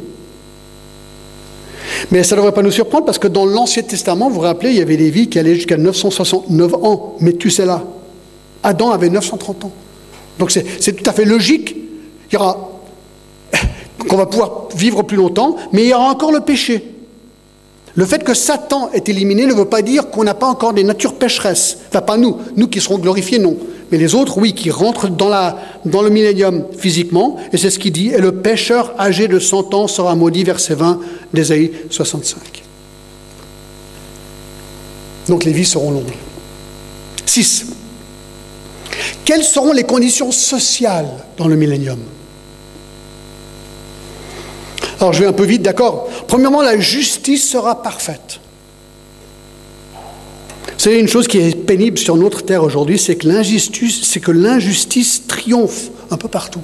[2.10, 4.70] Mais ça ne devrait pas nous surprendre parce que dans l'Ancien Testament, vous vous rappelez,
[4.70, 7.16] il y avait des vies qui allaient jusqu'à 969 ans.
[7.20, 7.82] Mais tu sais là,
[8.62, 9.72] Adam avait 930 ans.
[10.38, 11.76] Donc c'est tout à fait logique.
[12.30, 12.80] Il y aura
[14.08, 16.94] qu'on va pouvoir vivre plus longtemps, mais il y aura encore le péché.
[17.94, 20.84] Le fait que Satan est éliminé ne veut pas dire qu'on n'a pas encore des
[20.84, 21.78] natures pécheresses.
[21.88, 23.56] Enfin, pas nous, nous qui serons glorifiés, non.
[23.90, 28.08] Mais les autres, oui, qui rentrent dans, le millénium physiquement, et c'est ce qu'il dit,
[28.08, 31.00] et le pécheur âgé de 100 ans sera maudit, verset 20
[31.32, 32.62] d'Ésaïe 65.
[35.28, 36.14] Donc les vies seront longues.
[37.24, 37.66] 6.
[39.24, 41.98] Quelles seront les conditions sociales dans le millénium?
[45.00, 46.08] Alors je vais un peu vite, d'accord?
[46.26, 48.40] Premièrement, la justice sera parfaite.
[50.76, 54.32] C'est une chose qui est pénible sur notre terre aujourd'hui, c'est que l'injustice, c'est que
[54.32, 56.62] l'injustice triomphe un peu partout.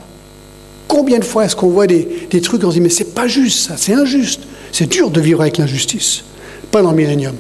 [0.89, 3.29] Combien de fois est-ce qu'on voit des, des trucs, on se dit mais c'est pas
[3.29, 4.41] juste ça, c'est injuste.
[4.73, 6.25] C'est dur de vivre avec l'injustice.
[6.73, 7.37] Pas dans le millénium.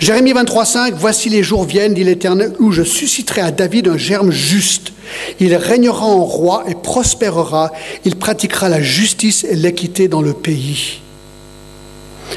[0.00, 3.98] Jérémie 23, 5, Voici les jours viennent, dit l'Éternel, où je susciterai à David un
[3.98, 4.92] germe juste.
[5.40, 7.70] Il régnera en roi et prospérera.
[8.06, 11.02] Il pratiquera la justice et l'équité dans le pays.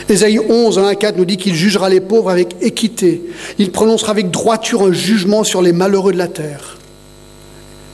[0.10, 3.22] Ésaïe 11, 1 4 nous dit qu'il jugera les pauvres avec équité.
[3.58, 6.78] Il prononcera avec droiture un jugement sur les malheureux de la terre.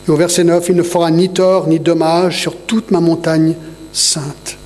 [0.07, 3.55] Et au verset 9, il ne fera ni tort ni dommage sur toute ma montagne
[3.93, 4.57] sainte.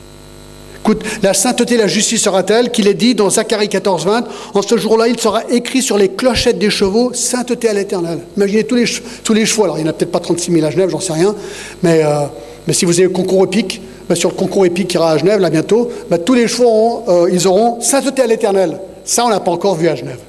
[0.85, 4.23] Écoute, la sainteté et la justice sera telle qu'il est dit dans Zacharie 14, 20,
[4.53, 8.19] en ce jour-là, il sera écrit sur les clochettes des chevaux, sainteté à l'éternel.
[8.37, 8.85] Imaginez tous les,
[9.23, 10.99] tous les chevaux, alors il n'y en a peut-être pas 36 000 à Genève, j'en
[10.99, 11.33] sais rien,
[11.81, 12.25] mais, euh,
[12.67, 15.17] mais si vous avez le concours épique, ben, sur le concours épique qui ira à
[15.17, 18.79] Genève, là bientôt, ben, tous les chevaux, euh, ils auront sainteté à l'éternel.
[19.03, 20.19] Ça, on n'a pas encore vu à Genève.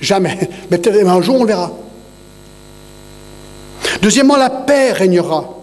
[0.00, 0.38] Jamais.
[0.70, 1.72] Mais peut-être un jour, on le verra.
[4.00, 5.54] Deuxièmement, la paix régnera.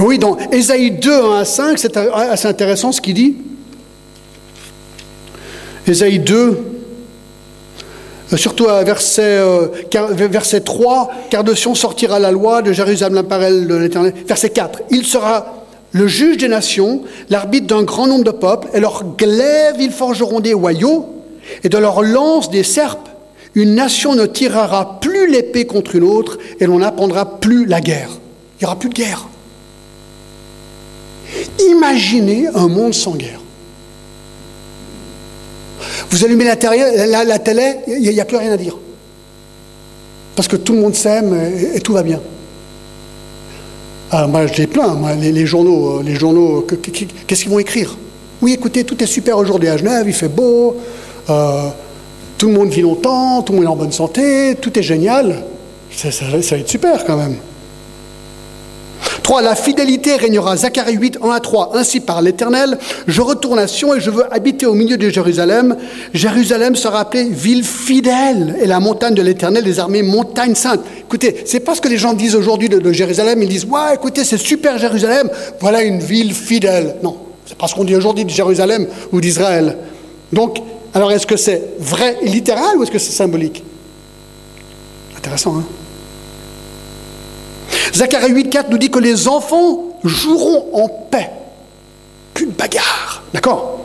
[0.00, 3.36] Oui, dans Ésaïe 2, 1 à 5, c'est assez intéressant ce qu'il dit.
[5.86, 6.77] Ésaïe 2, euh,
[8.36, 9.68] surtout à verset, euh,
[10.12, 14.12] verset 3, car de Sion sortira la loi, de Jérusalem l'imparel de l'Éternel.
[14.26, 18.80] Verset 4, il sera le juge des nations, l'arbitre d'un grand nombre de peuples, et
[18.80, 21.06] leur glaive ils forgeront des royaux,
[21.64, 23.08] et de leur lance des serpes.
[23.54, 28.10] Une nation ne tirera plus l'épée contre une autre, et l'on n'apprendra plus la guerre.
[28.60, 29.26] Il n'y aura plus de guerre.
[31.70, 33.40] Imaginez un monde sans guerre.
[36.10, 38.76] Vous allumez la, télé, il n'y a, plus rien à dire.
[40.34, 41.38] Parce que tout le monde s'aime
[41.74, 42.20] et, tout va bien.
[44.10, 46.00] Alors moi, je les plains, les, journaux.
[46.02, 46.66] Les journaux
[47.26, 47.96] Qu'est-ce qu'ils vont écrire?
[48.40, 50.76] Oui, écoutez, tout est super aujourd'hui à Genève, il fait beau,
[51.28, 51.68] euh,
[52.38, 55.42] tout le monde vit longtemps, tout le monde est en bonne santé, tout est génial.
[55.90, 57.36] ça va être super quand même.
[59.28, 59.42] 3.
[59.42, 60.56] La fidélité régnera.
[60.56, 61.72] Zacharie 8, 1 à 3.
[61.74, 65.76] Ainsi par l'Éternel, je retourne à Sion et je veux habiter au milieu de Jérusalem.
[66.14, 70.80] Jérusalem sera appelée ville fidèle et la montagne de l'Éternel des armées, montagne sainte.
[71.00, 73.42] Écoutez, c'est pas ce que les gens disent aujourd'hui de, Jérusalem.
[73.42, 75.28] Ils disent, ouais, écoutez, c'est super Jérusalem.
[75.60, 76.96] Voilà une ville fidèle.
[77.02, 79.76] Non, c'est pas ce qu'on dit aujourd'hui de Jérusalem ou d'Israël.
[80.32, 80.62] Donc,
[80.94, 83.62] alors est-ce que c'est vrai et littéral ou est-ce que c'est symbolique?
[85.18, 85.64] Intéressant, hein?
[87.94, 91.30] Zacharie 8.4 nous dit que les enfants joueront en paix.
[92.34, 93.22] Plus de bagarre.
[93.32, 93.80] D'accord?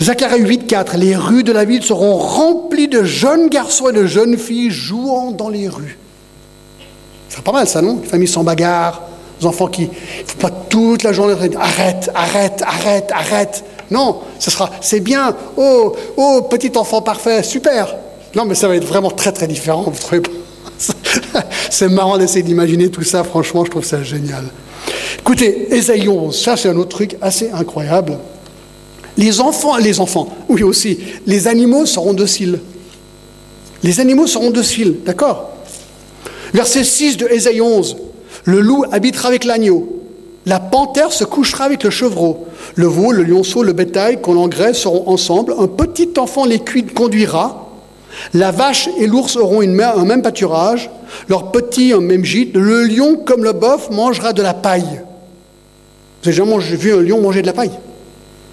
[0.00, 4.36] Zacharie 8.4, les rues de la ville seront remplies de jeunes garçons et de jeunes
[4.36, 5.98] filles jouant dans les rues.
[7.28, 8.00] C'est pas mal ça, non?
[8.02, 9.02] Les familles sans bagarre,
[9.40, 9.88] les enfants qui ne
[10.26, 13.64] font pas toute la journée arrête, arrête, arrête, arrête.
[13.90, 15.36] Non, ce sera, c'est bien.
[15.56, 17.94] Oh, oh, petit enfant parfait, super.
[18.34, 20.30] Non, mais ça va être vraiment très très différent, vous trouvez pas?
[21.70, 24.44] C'est marrant d'essayer d'imaginer tout ça, franchement, je trouve ça génial.
[25.18, 28.18] Écoutez, Ésaïe 11, ça c'est un autre truc assez incroyable.
[29.16, 32.58] Les enfants, les enfants, oui aussi, les animaux seront dociles.
[33.82, 35.50] Les animaux seront dociles, d'accord?
[36.54, 37.96] Verset 6 de Ésaïe 11.
[38.44, 40.00] Le loup habitera avec l'agneau.
[40.44, 42.46] La panthère se couchera avec le chevreau.
[42.74, 45.54] Le veau, le lionceau, le bétail qu'on engraisse seront ensemble.
[45.58, 46.60] Un petit enfant les
[46.94, 47.61] conduira.
[48.34, 50.90] La vache et l'ours auront un même pâturage.
[51.28, 52.54] Leur petit un même gîte.
[52.54, 55.02] Le lion, comme le bœuf, mangera de la paille.
[56.24, 57.72] Vous jamais vu un lion manger de la paille?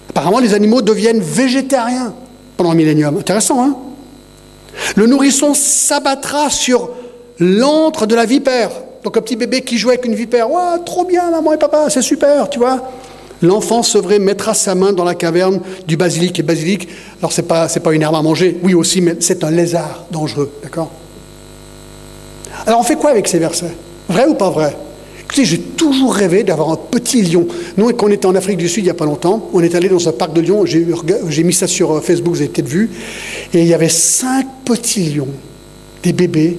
[0.08, 2.12] Apparemment, les animaux deviennent végétariens
[2.56, 3.16] pendant le millénium.
[3.16, 3.76] Intéressant, hein?
[4.96, 6.90] Le nourrisson s'abattra sur
[7.38, 8.70] l'antre de la vipère.
[9.02, 10.48] Donc un petit bébé qui joue avec une vipère,
[10.84, 12.90] trop bien maman et papa, c'est super, tu vois.
[13.42, 16.38] L'enfant sevré mettra sa main dans la caverne du basilic.
[16.38, 16.88] Et basilic,
[17.20, 20.04] alors c'est pas, c'est pas une herbe à manger, oui aussi, mais c'est un lézard
[20.10, 20.90] dangereux, d'accord?
[22.66, 23.72] Alors on fait quoi avec ces versets?
[24.08, 24.76] Vrai ou pas vrai?
[25.20, 27.46] Écoutez, j'ai toujours rêvé d'avoir un petit lion.
[27.76, 29.74] Nous, quand on était en Afrique du Sud il n'y a pas longtemps, on est
[29.74, 30.86] allé dans un parc de lions, j'ai,
[31.28, 32.90] j'ai mis ça sur euh, Facebook, vous avez peut-être vu,
[33.54, 35.28] et il y avait cinq petits lions,
[36.02, 36.58] des bébés,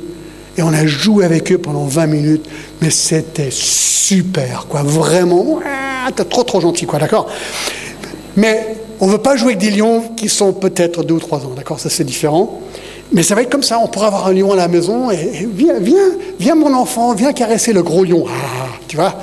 [0.57, 2.45] et on a joué avec eux pendant 20 minutes,
[2.81, 4.83] mais c'était super, quoi.
[4.83, 5.59] Vraiment,
[6.15, 7.27] t'es trop trop gentil, quoi, d'accord
[8.35, 11.39] Mais on ne veut pas jouer avec des lions qui sont peut-être deux ou trois
[11.39, 12.61] ans, d'accord Ça c'est différent.
[13.13, 15.47] Mais ça va être comme ça, on pourrait avoir un lion à la maison et,
[15.53, 18.25] viens, viens, viens mon enfant, viens caresser le gros lion.
[18.27, 19.15] Ah, tu vois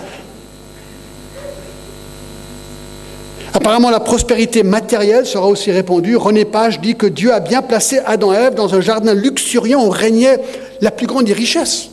[3.54, 6.16] Apparemment, la prospérité matérielle sera aussi répandue.
[6.16, 9.84] René Page dit que Dieu a bien placé Adam et Ève dans un jardin luxuriant
[9.86, 10.38] où régnait
[10.80, 11.90] la plus grande des richesses.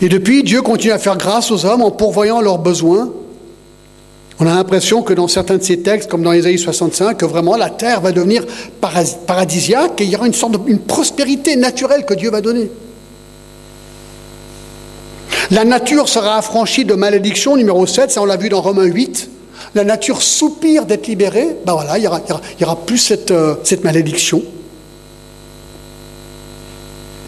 [0.00, 3.10] Et depuis, Dieu continue à faire grâce aux hommes en pourvoyant leurs besoins.
[4.38, 7.56] On a l'impression que dans certains de ces textes, comme dans Ésaïe 65, que vraiment
[7.56, 8.46] la terre va devenir
[9.26, 12.70] paradisiaque et il y aura une sorte de prospérité naturelle que Dieu va donner.
[15.50, 19.28] La nature sera affranchie de malédiction, numéro 7, ça on l'a vu dans Romains 8.
[19.74, 22.06] La nature soupire d'être libérée, ben voilà, il n'y
[22.64, 24.42] aura, plus cette, euh, cette malédiction.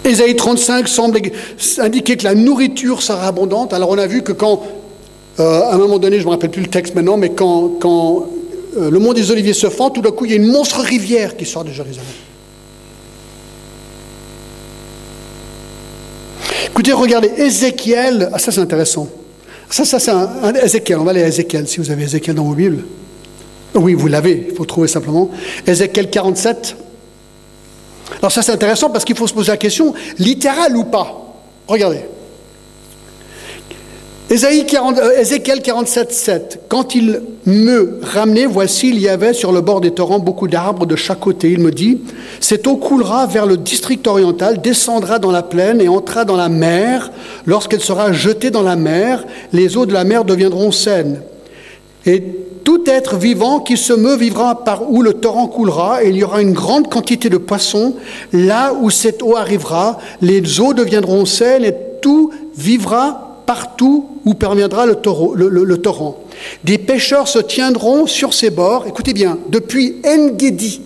[0.04, 1.20] Ésaïe 35 semble
[1.78, 3.72] indiquer que la nourriture sera abondante.
[3.72, 4.62] Alors on a vu que quand,
[5.38, 7.78] euh, à un moment donné, je ne me rappelle plus le texte maintenant, mais quand,
[8.76, 10.80] euh, le mont des Oliviers se fend, tout d'un coup il y a une monstre
[10.80, 12.04] rivière qui sort de Jérusalem.
[16.66, 19.08] Écoutez, regardez, Ézéchiel, ah, ça c'est intéressant.
[19.70, 22.44] Ça, ça c'est un, Ézéchiel, on va aller à Ézéchiel, si vous avez Ézéchiel dans
[22.44, 22.84] vos Bibles.
[23.74, 25.30] Oui, vous l'avez, il faut trouver simplement.
[25.66, 26.76] Ézéchiel 47.
[28.18, 31.34] Alors ça c'est intéressant parce qu'il faut se poser la question, littéral ou pas?
[31.66, 32.00] Regardez.
[34.32, 36.60] Euh, Ézéchiel 47, 7.
[36.68, 40.86] Quand il me ramenait, voici, il y avait sur le bord des torrents beaucoup d'arbres
[40.86, 41.50] de chaque côté.
[41.50, 42.00] Il me dit
[42.40, 46.48] Cette eau coulera vers le district oriental, descendra dans la plaine et entrera dans la
[46.48, 47.10] mer.
[47.44, 51.20] Lorsqu'elle sera jetée dans la mer, les eaux de la mer deviendront saines.
[52.06, 52.22] Et
[52.64, 56.24] tout être vivant qui se meut vivra par où le torrent coulera, et il y
[56.24, 57.94] aura une grande quantité de poissons.
[58.32, 64.86] Là où cette eau arrivera, les eaux deviendront saines et tout vivra partout où perviendra
[64.86, 64.94] le,
[65.76, 66.18] torrent.
[66.64, 70.80] Des pêcheurs se tiendront sur ses bords, écoutez bien, depuis Engedi.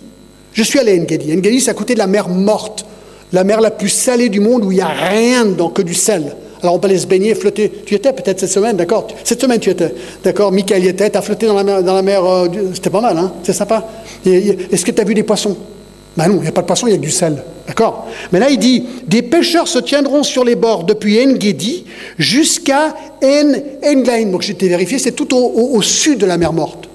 [0.53, 1.31] Je suis allé à Engedi.
[1.31, 2.85] Engedi, c'est à côté de la mer morte,
[3.31, 5.93] la mer la plus salée du monde où il n'y a rien dedans que du
[5.93, 6.35] sel.
[6.61, 7.71] Alors on peut aller se baigner, flotter.
[7.85, 9.93] Tu étais peut-être cette semaine, d'accord Cette semaine tu étais,
[10.23, 13.31] d'accord Michael y était, tu as flotté dans la mer, euh, c'était pas mal, hein
[13.43, 13.85] C'est sympa.
[14.25, 15.57] Est-ce que tu as vu des poissons?
[16.17, 17.43] Ben non, il n'y a pas de poisson, il y a du sel.
[17.67, 21.85] D'accord Mais là, il dit Des pêcheurs se tiendront sur les bords depuis En-Gedi
[22.17, 26.89] jusqu'à En Donc, j'ai été vérifié, c'est tout au, sud de la mer Morte.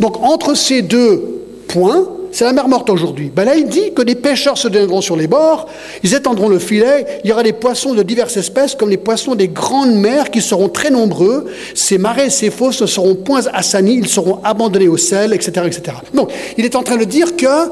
[0.00, 3.32] Donc, entre ces deux points, c'est la mer Morte aujourd'hui.
[3.34, 5.68] Ben là, il dit que des pêcheurs se tiendront sur les bords,
[6.02, 9.34] ils étendront le filet, il y aura des poissons de diverses espèces, comme les poissons
[9.34, 11.46] des grandes mers qui seront très nombreux.
[11.74, 15.96] Ces marais, ces fosses ne seront point assanis, ils seront abandonnés au sel, etc., etc.
[16.12, 17.70] Donc, il est en train de dire que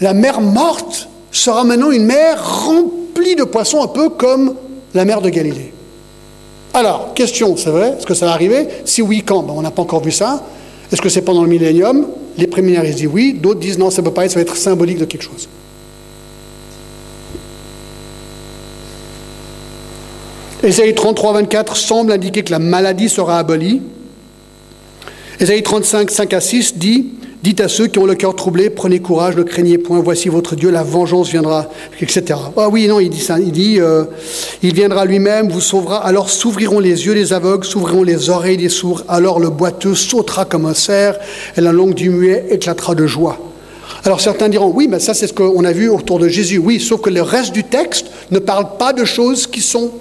[0.00, 4.56] la mer morte sera maintenant une mer remplie de poissons, un peu comme
[4.94, 5.72] la mer de Galilée.
[6.74, 8.66] Alors, question, c'est vrai Est-ce que ça va arriver?
[8.84, 9.44] Si oui, quand?
[9.44, 10.42] Ben, On n'a pas encore vu ça.
[10.92, 12.06] Est-ce que c'est pendant le millénium?
[12.38, 14.56] Les préminaires disent oui, d'autres disent non, ça ne peut pas être, ça va être
[14.56, 15.48] symbolique de quelque chose.
[20.62, 23.82] Ésaïe 33, 24 semble indiquer que la maladie sera abolie.
[25.38, 27.12] Ésaïe 35, 5 à 6 dit
[27.46, 30.56] Dites à ceux qui ont le cœur troublé, prenez courage, ne craignez point, voici votre
[30.56, 31.68] Dieu, la vengeance viendra,
[32.00, 32.40] etc.
[32.56, 34.02] Ah oui, non, il dit ça, il dit, euh,
[34.64, 38.68] il viendra lui-même, vous sauvera, alors s'ouvriront les yeux des aveugles, s'ouvriront les oreilles des
[38.68, 41.20] sourds, alors le boiteux sautera comme un cerf,
[41.56, 43.38] et la langue du muet éclatera de joie.
[44.04, 46.80] Alors certains diront, oui, mais ça c'est ce qu'on a vu autour de Jésus, oui,
[46.80, 49.92] sauf que le reste du texte ne parle pas de choses qui sont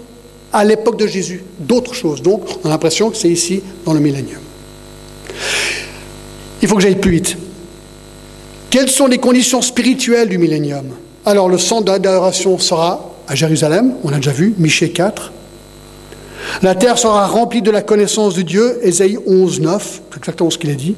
[0.51, 2.23] à l'époque de Jésus d'autres choses.
[2.23, 4.41] Donc, on a l'impression que c'est ici, dans le millénium.
[6.66, 7.38] Il faut que j'aille plus vite.
[8.72, 10.88] Quelles sont les conditions spirituelles du millénium?
[11.24, 15.32] Alors, le centre d'adoration sera à Jérusalem, on a déjà vu, Michée 4.
[16.63, 20.57] La terre sera remplie de la connaissance de Dieu, Ésaïe 11, 9, c'est exactement ce
[20.57, 20.95] qu'il a dit.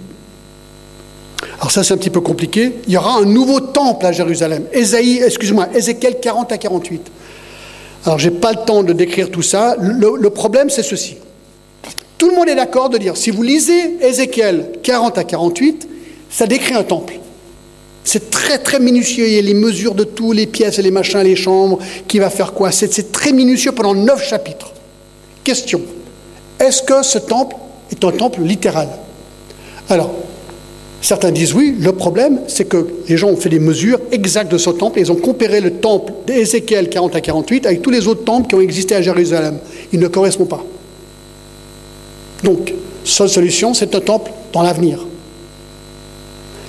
[1.59, 2.75] Alors ça, c'est un petit peu compliqué.
[2.87, 4.67] Il y aura un nouveau temple à Jérusalem.
[4.71, 7.11] Ésaïe, excuse-moi, Ézéchiel 40 à 48.
[8.05, 9.75] Alors, je n'ai pas le temps de décrire tout ça.
[9.81, 11.17] Le, problème, c'est ceci.
[12.17, 15.87] Tout le monde est d'accord de dire, si vous lisez Ézéchiel 40 à 48,
[16.29, 17.19] ça décrit un temple.
[18.03, 19.27] C'est très très minutieux.
[19.27, 22.19] Il y a les mesures de tous, les pièces et les machins, les chambres, qui
[22.19, 22.71] va faire quoi.
[22.71, 24.73] C'est très minutieux pendant neuf chapitres.
[25.43, 25.81] Question.
[26.59, 27.55] Est-ce que ce temple
[27.91, 28.89] est un temple littéral?
[29.89, 30.11] Alors,
[30.99, 34.57] Certains disent oui, le problème, c'est que les gens ont fait des mesures exactes de
[34.57, 38.07] ce temple et ils ont comparé le temple d'Ézéchiel 40 à 48 avec tous les
[38.07, 39.59] autres temples qui ont existé à Jérusalem.
[39.93, 40.65] Ils ne correspondent pas.
[42.43, 42.73] Donc,
[43.03, 45.05] seule solution, c'est un temple dans l'avenir.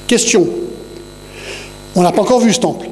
[0.07, 0.49] Question.
[1.95, 2.89] On n'a pas encore vu ce temple.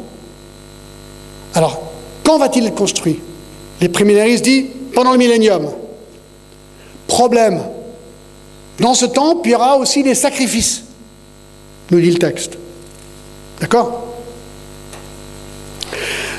[1.54, 1.80] Alors,
[2.24, 3.20] quand va-t-il être construit?
[3.80, 5.68] Les préminaristes disent pendant le millénium.
[7.06, 7.62] Problème.
[8.80, 10.82] Dans ce temple, il y aura aussi des sacrifices
[11.90, 12.58] nous dit le texte.
[13.60, 14.04] D'accord?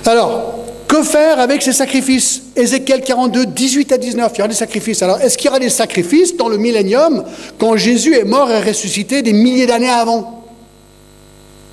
[0.06, 0.56] Alors,
[0.88, 2.42] que faire avec ces sacrifices?
[2.56, 5.02] Ézéchiel 42, 18 à 19, il y aura des sacrifices.
[5.04, 7.24] Alors, est-ce qu'il y aura des sacrifices dans le millénium
[7.58, 10.46] quand Jésus est mort et ressuscité des milliers d'années avant?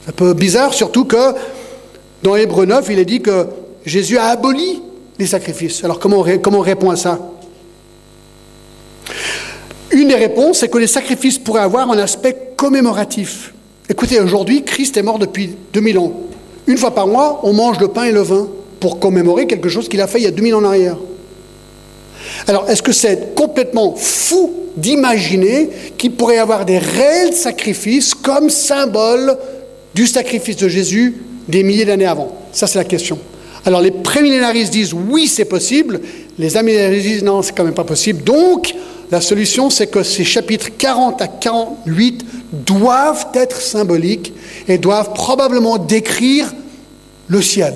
[0.02, 1.34] C'est un peu bizarre, surtout que
[2.22, 3.46] dans Hébreu 9, il est dit que
[3.86, 4.82] Jésus a aboli
[5.18, 5.84] les sacrifices.
[5.84, 7.18] Alors, comment comment on répond à ça?
[9.90, 13.54] Une des réponses, c'est que les sacrifices pourraient avoir un aspect commémoratif.
[13.88, 16.12] Écoutez, aujourd'hui, Christ est mort depuis 2000 ans.
[16.66, 18.48] Une fois par mois, on mange le pain et le vin
[18.84, 20.98] pour commémorer quelque chose qu'il a fait il y a 2000 ans en arrière.
[22.46, 28.50] Alors, est-ce que c'est complètement fou d'imaginer qu'il pourrait y avoir des réels sacrifices comme
[28.50, 29.38] symbole
[29.94, 31.14] du sacrifice de Jésus
[31.48, 32.36] des milliers d'années avant?
[32.52, 33.18] Ça, c'est la question.
[33.64, 36.02] Alors, les prémillénaristes disent oui, c'est possible.
[36.38, 38.22] Les amillénaristes disent non, c'est quand même pas possible.
[38.22, 38.74] Donc,
[39.10, 42.22] la solution, c'est que ces chapitres 40 à 48
[42.52, 44.34] doivent être symboliques
[44.68, 46.52] et doivent probablement décrire
[47.28, 47.72] le ciel.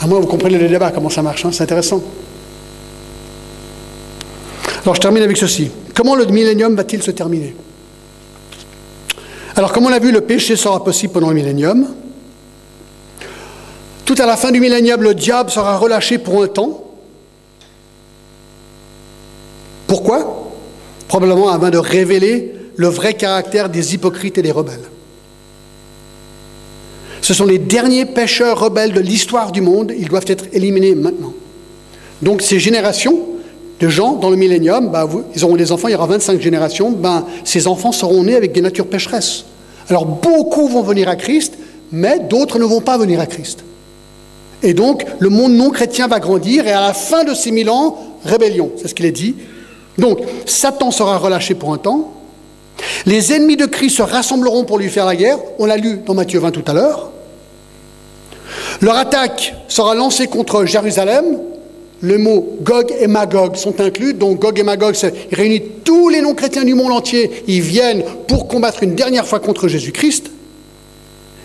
[0.00, 2.02] À moins vous comprenez le débat, comment ça marche, hein, c'est intéressant.
[4.82, 5.70] Alors je termine avec ceci.
[5.94, 7.54] Comment le millénium va-t-il se terminer?
[9.56, 11.86] Alors comme on l'a vu, le péché sera possible pendant le millénium.
[14.06, 16.82] Tout à la fin du millénium, le diable sera relâché pour un temps.
[19.86, 20.50] Pourquoi?
[21.08, 24.80] Probablement afin de révéler le vrai caractère des hypocrites et des rebelles.
[27.30, 31.32] Ce sont les derniers pécheurs rebelles de l'histoire du monde, ils doivent être éliminés maintenant.
[32.22, 33.20] Donc ces générations
[33.78, 36.90] de gens dans le millénium, bah, ils auront des enfants, il y aura 25 générations,
[36.90, 39.44] ben, ces enfants seront nés avec des natures pécheresses.
[39.88, 41.56] Alors beaucoup vont venir à Christ,
[41.92, 43.62] mais d'autres ne vont pas venir à Christ.
[44.64, 47.70] Et donc le monde non chrétien va grandir et à la fin de ces mille
[47.70, 49.36] ans, rébellion, c'est ce qu'il est dit,
[49.98, 52.12] donc, Satan sera relâché pour un temps.
[53.06, 55.38] Les ennemis de Christ se rassembleront pour lui faire la guerre.
[55.60, 57.10] On l'a lu dans Matthieu 20 tout à l'heure.
[58.80, 61.38] Leur attaque sera lancée contre Jérusalem.
[62.02, 64.14] Les mots Gog et Magog sont inclus.
[64.14, 64.94] Donc Gog et Magog,
[65.32, 67.30] réunissent tous les non-chrétiens du monde entier.
[67.46, 70.30] Ils viennent pour combattre une dernière fois contre Jésus-Christ.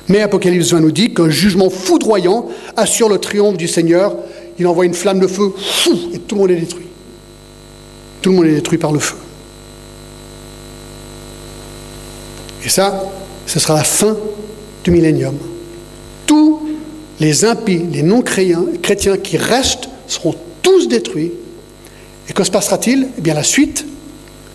[0.07, 2.47] Mais Apocalypse 20 nous dit qu'un jugement foudroyant
[2.77, 4.15] assure le triomphe du Seigneur.
[4.59, 5.51] Il envoie une flamme de feu,
[6.13, 6.85] et tout le monde est détruit
[8.25, 9.17] tout le monde est détruit par le feu.
[12.65, 13.03] Et ça,
[13.45, 14.17] ce sera la fin
[14.83, 15.37] du millénium.
[16.25, 16.64] Tous
[17.19, 21.31] les impies, les non-chrétiens qui restent seront tous détruits.
[22.29, 23.07] Et que se passera-t-il?
[23.17, 23.85] Eh bien, la suite,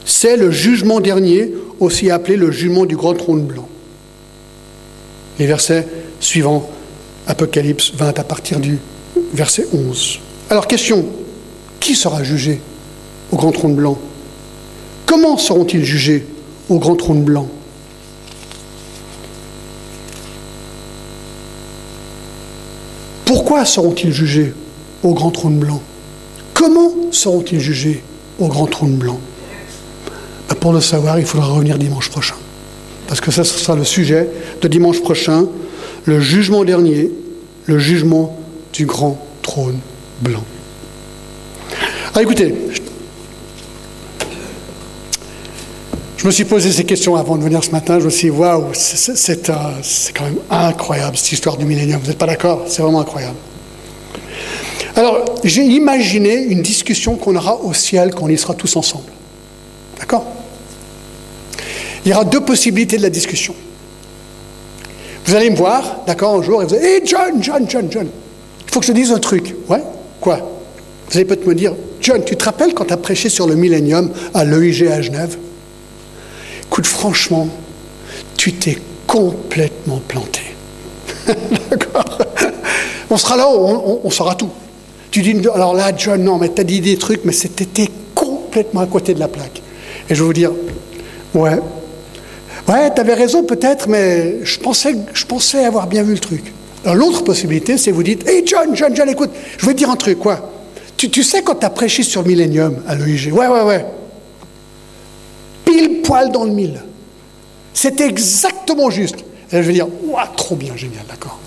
[0.05, 3.69] c'est le jugement dernier, aussi appelé le jugement du grand trône blanc.
[5.39, 5.87] Les versets
[6.19, 6.69] suivants,
[7.27, 8.79] Apocalypse 20 à partir du
[9.33, 10.19] verset 11.
[10.51, 11.07] Alors, question,
[11.79, 12.61] qui sera jugé
[13.31, 13.99] au grand trône blanc?
[15.07, 16.27] Comment seront-ils jugés
[16.69, 17.49] au grand trône blanc?
[23.31, 24.53] Pourquoi seront-ils jugés
[25.05, 25.81] au grand trône blanc?
[26.53, 28.03] Comment seront-ils jugés
[28.41, 29.21] au grand trône blanc?
[30.49, 32.35] Ben, Pour le savoir, il faudra revenir dimanche prochain.
[33.07, 34.29] Parce que ça, ce sera le sujet
[34.61, 35.47] de dimanche prochain,
[36.07, 37.09] le jugement dernier,
[37.67, 38.37] le jugement
[38.73, 39.79] du grand trône
[40.23, 40.43] blanc.
[42.17, 42.53] Ah, écoutez,
[46.21, 47.99] Je me suis posé ces questions avant de venir ce matin.
[47.99, 49.43] Je me suis dit, waouh, c'est
[50.13, 51.99] quand même incroyable cette histoire du millénium.
[51.99, 52.65] Vous n'êtes pas d'accord?
[52.67, 53.39] C'est vraiment incroyable.
[54.97, 59.11] Alors, j'ai imaginé une discussion qu'on aura au ciel quand on y sera tous ensemble.
[59.99, 60.27] D'accord?
[62.05, 63.55] Il y aura deux possibilités de la discussion.
[65.25, 68.09] Vous allez me voir, d'accord, un jour, et vous allez, hé John, John, John, John,
[68.67, 69.55] il faut que je te dise un truc.
[69.71, 69.83] Ouais?
[70.21, 70.37] Quoi?
[71.09, 73.55] Vous allez peut-être me dire, John, tu te rappelles quand tu as prêché sur le
[73.55, 75.39] millénium à l'EIG à Genève
[76.71, 77.49] Écoute, franchement,
[78.37, 80.41] tu t'es complètement planté.
[81.69, 82.19] d'accord
[83.11, 84.51] On sera là, on, on, saura tout.
[85.11, 87.67] Tu dis, alors là, John, non, mais tu as dit des trucs, mais c'était
[88.15, 89.61] complètement à côté de la plaque.
[90.09, 90.53] Et je vais vous dire,
[91.35, 91.59] ouais,
[92.69, 96.53] ouais, tu avais raison peut-être, mais je pensais, je pensais avoir bien vu le truc.
[96.85, 99.91] Alors l'autre possibilité, c'est vous dites, hey John, John, John, écoute, je vais te dire
[99.91, 100.53] un truc, quoi.
[100.97, 103.85] Tu, tu sais quand tu as prêché sur Millennium à l'OIG, ouais, ouais, ouais.
[105.71, 106.81] Pile poil dans le mille.
[107.73, 109.17] C'était exactement juste.
[109.53, 111.39] Et je vais dire, ouah, trop bien, génial, d'accord.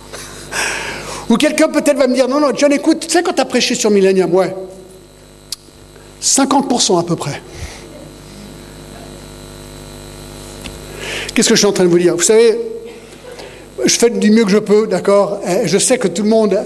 [1.30, 3.46] Ou quelqu'un peut-être va me dire, non, non, John, écoute, tu sais quand tu as
[3.46, 4.54] prêché sur Millennium, ouais.
[6.22, 7.42] 50% à peu près.
[11.34, 12.16] Qu'est-ce que je suis en train de vous dire?
[12.16, 12.58] Vous savez,
[13.84, 15.40] je fais du mieux que je peux, d'accord?
[15.66, 16.60] Je sais que tout le monde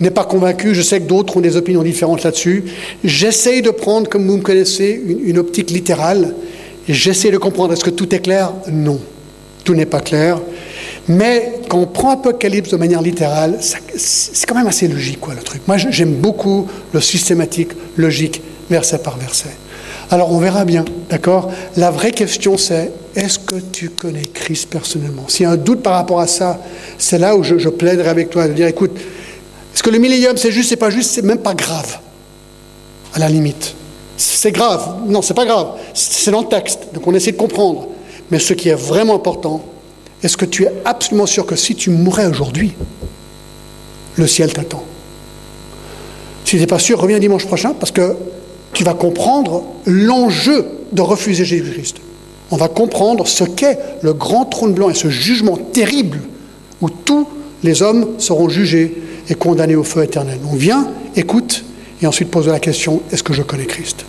[0.00, 2.64] n'est pas convaincu, je sais que d'autres ont des opinions différentes là-dessus.
[3.04, 6.34] J'essaye de prendre, comme vous me connaissez, une, optique littérale.
[6.88, 8.52] J'essaie de comprendre, est-ce que tout est clair?
[8.70, 9.00] Non,
[9.64, 10.40] tout n'est pas clair.
[11.08, 15.42] Mais quand on prend Apocalypse de manière littérale, c'est quand même assez logique, quoi, le
[15.42, 15.62] truc.
[15.66, 19.50] Moi, j'aime beaucoup le systématique, logique, verset par verset.
[20.10, 21.50] Alors on verra bien, d'accord?
[21.76, 25.24] La vraie question c'est, est-ce que tu connais Christ personnellement?
[25.28, 26.60] S'il y a un doute par rapport à ça,
[26.98, 28.92] c'est là où je, je, plaiderai avec toi de dire, écoute,
[29.74, 31.98] est-ce que le millénium c'est juste, c'est pas juste, c'est même pas grave,
[33.14, 33.74] à la limite.
[34.16, 37.88] C'est grave, non, c'est pas grave, c'est dans le texte, donc on essaie de comprendre.
[38.30, 39.62] Mais ce qui est vraiment important,
[40.22, 42.72] est-ce que tu es absolument sûr que si tu mourais aujourd'hui,
[44.16, 44.84] le ciel t'attend?
[46.44, 48.14] Si tu n'es pas sûr, reviens dimanche prochain, parce que
[48.72, 51.96] tu vas comprendre l'enjeu de refuser Jésus-Christ.
[52.50, 56.20] On va comprendre ce qu'est le grand trône blanc et ce jugement terrible
[56.80, 57.26] où tous
[57.62, 60.38] les hommes seront jugés et condamnés au feu éternel.
[60.50, 61.64] On vient, écoute,
[62.04, 64.04] et ensuite pose la question, est-ce que je connais Christ?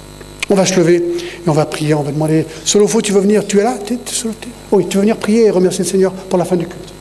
[0.49, 3.47] On va se lever et on va prier, on va demander, Solofo, tu veux venir?
[3.47, 3.77] Tu es là?
[4.71, 6.94] Oui, tu veux venir prier et remercier le Seigneur pour la fin du culte.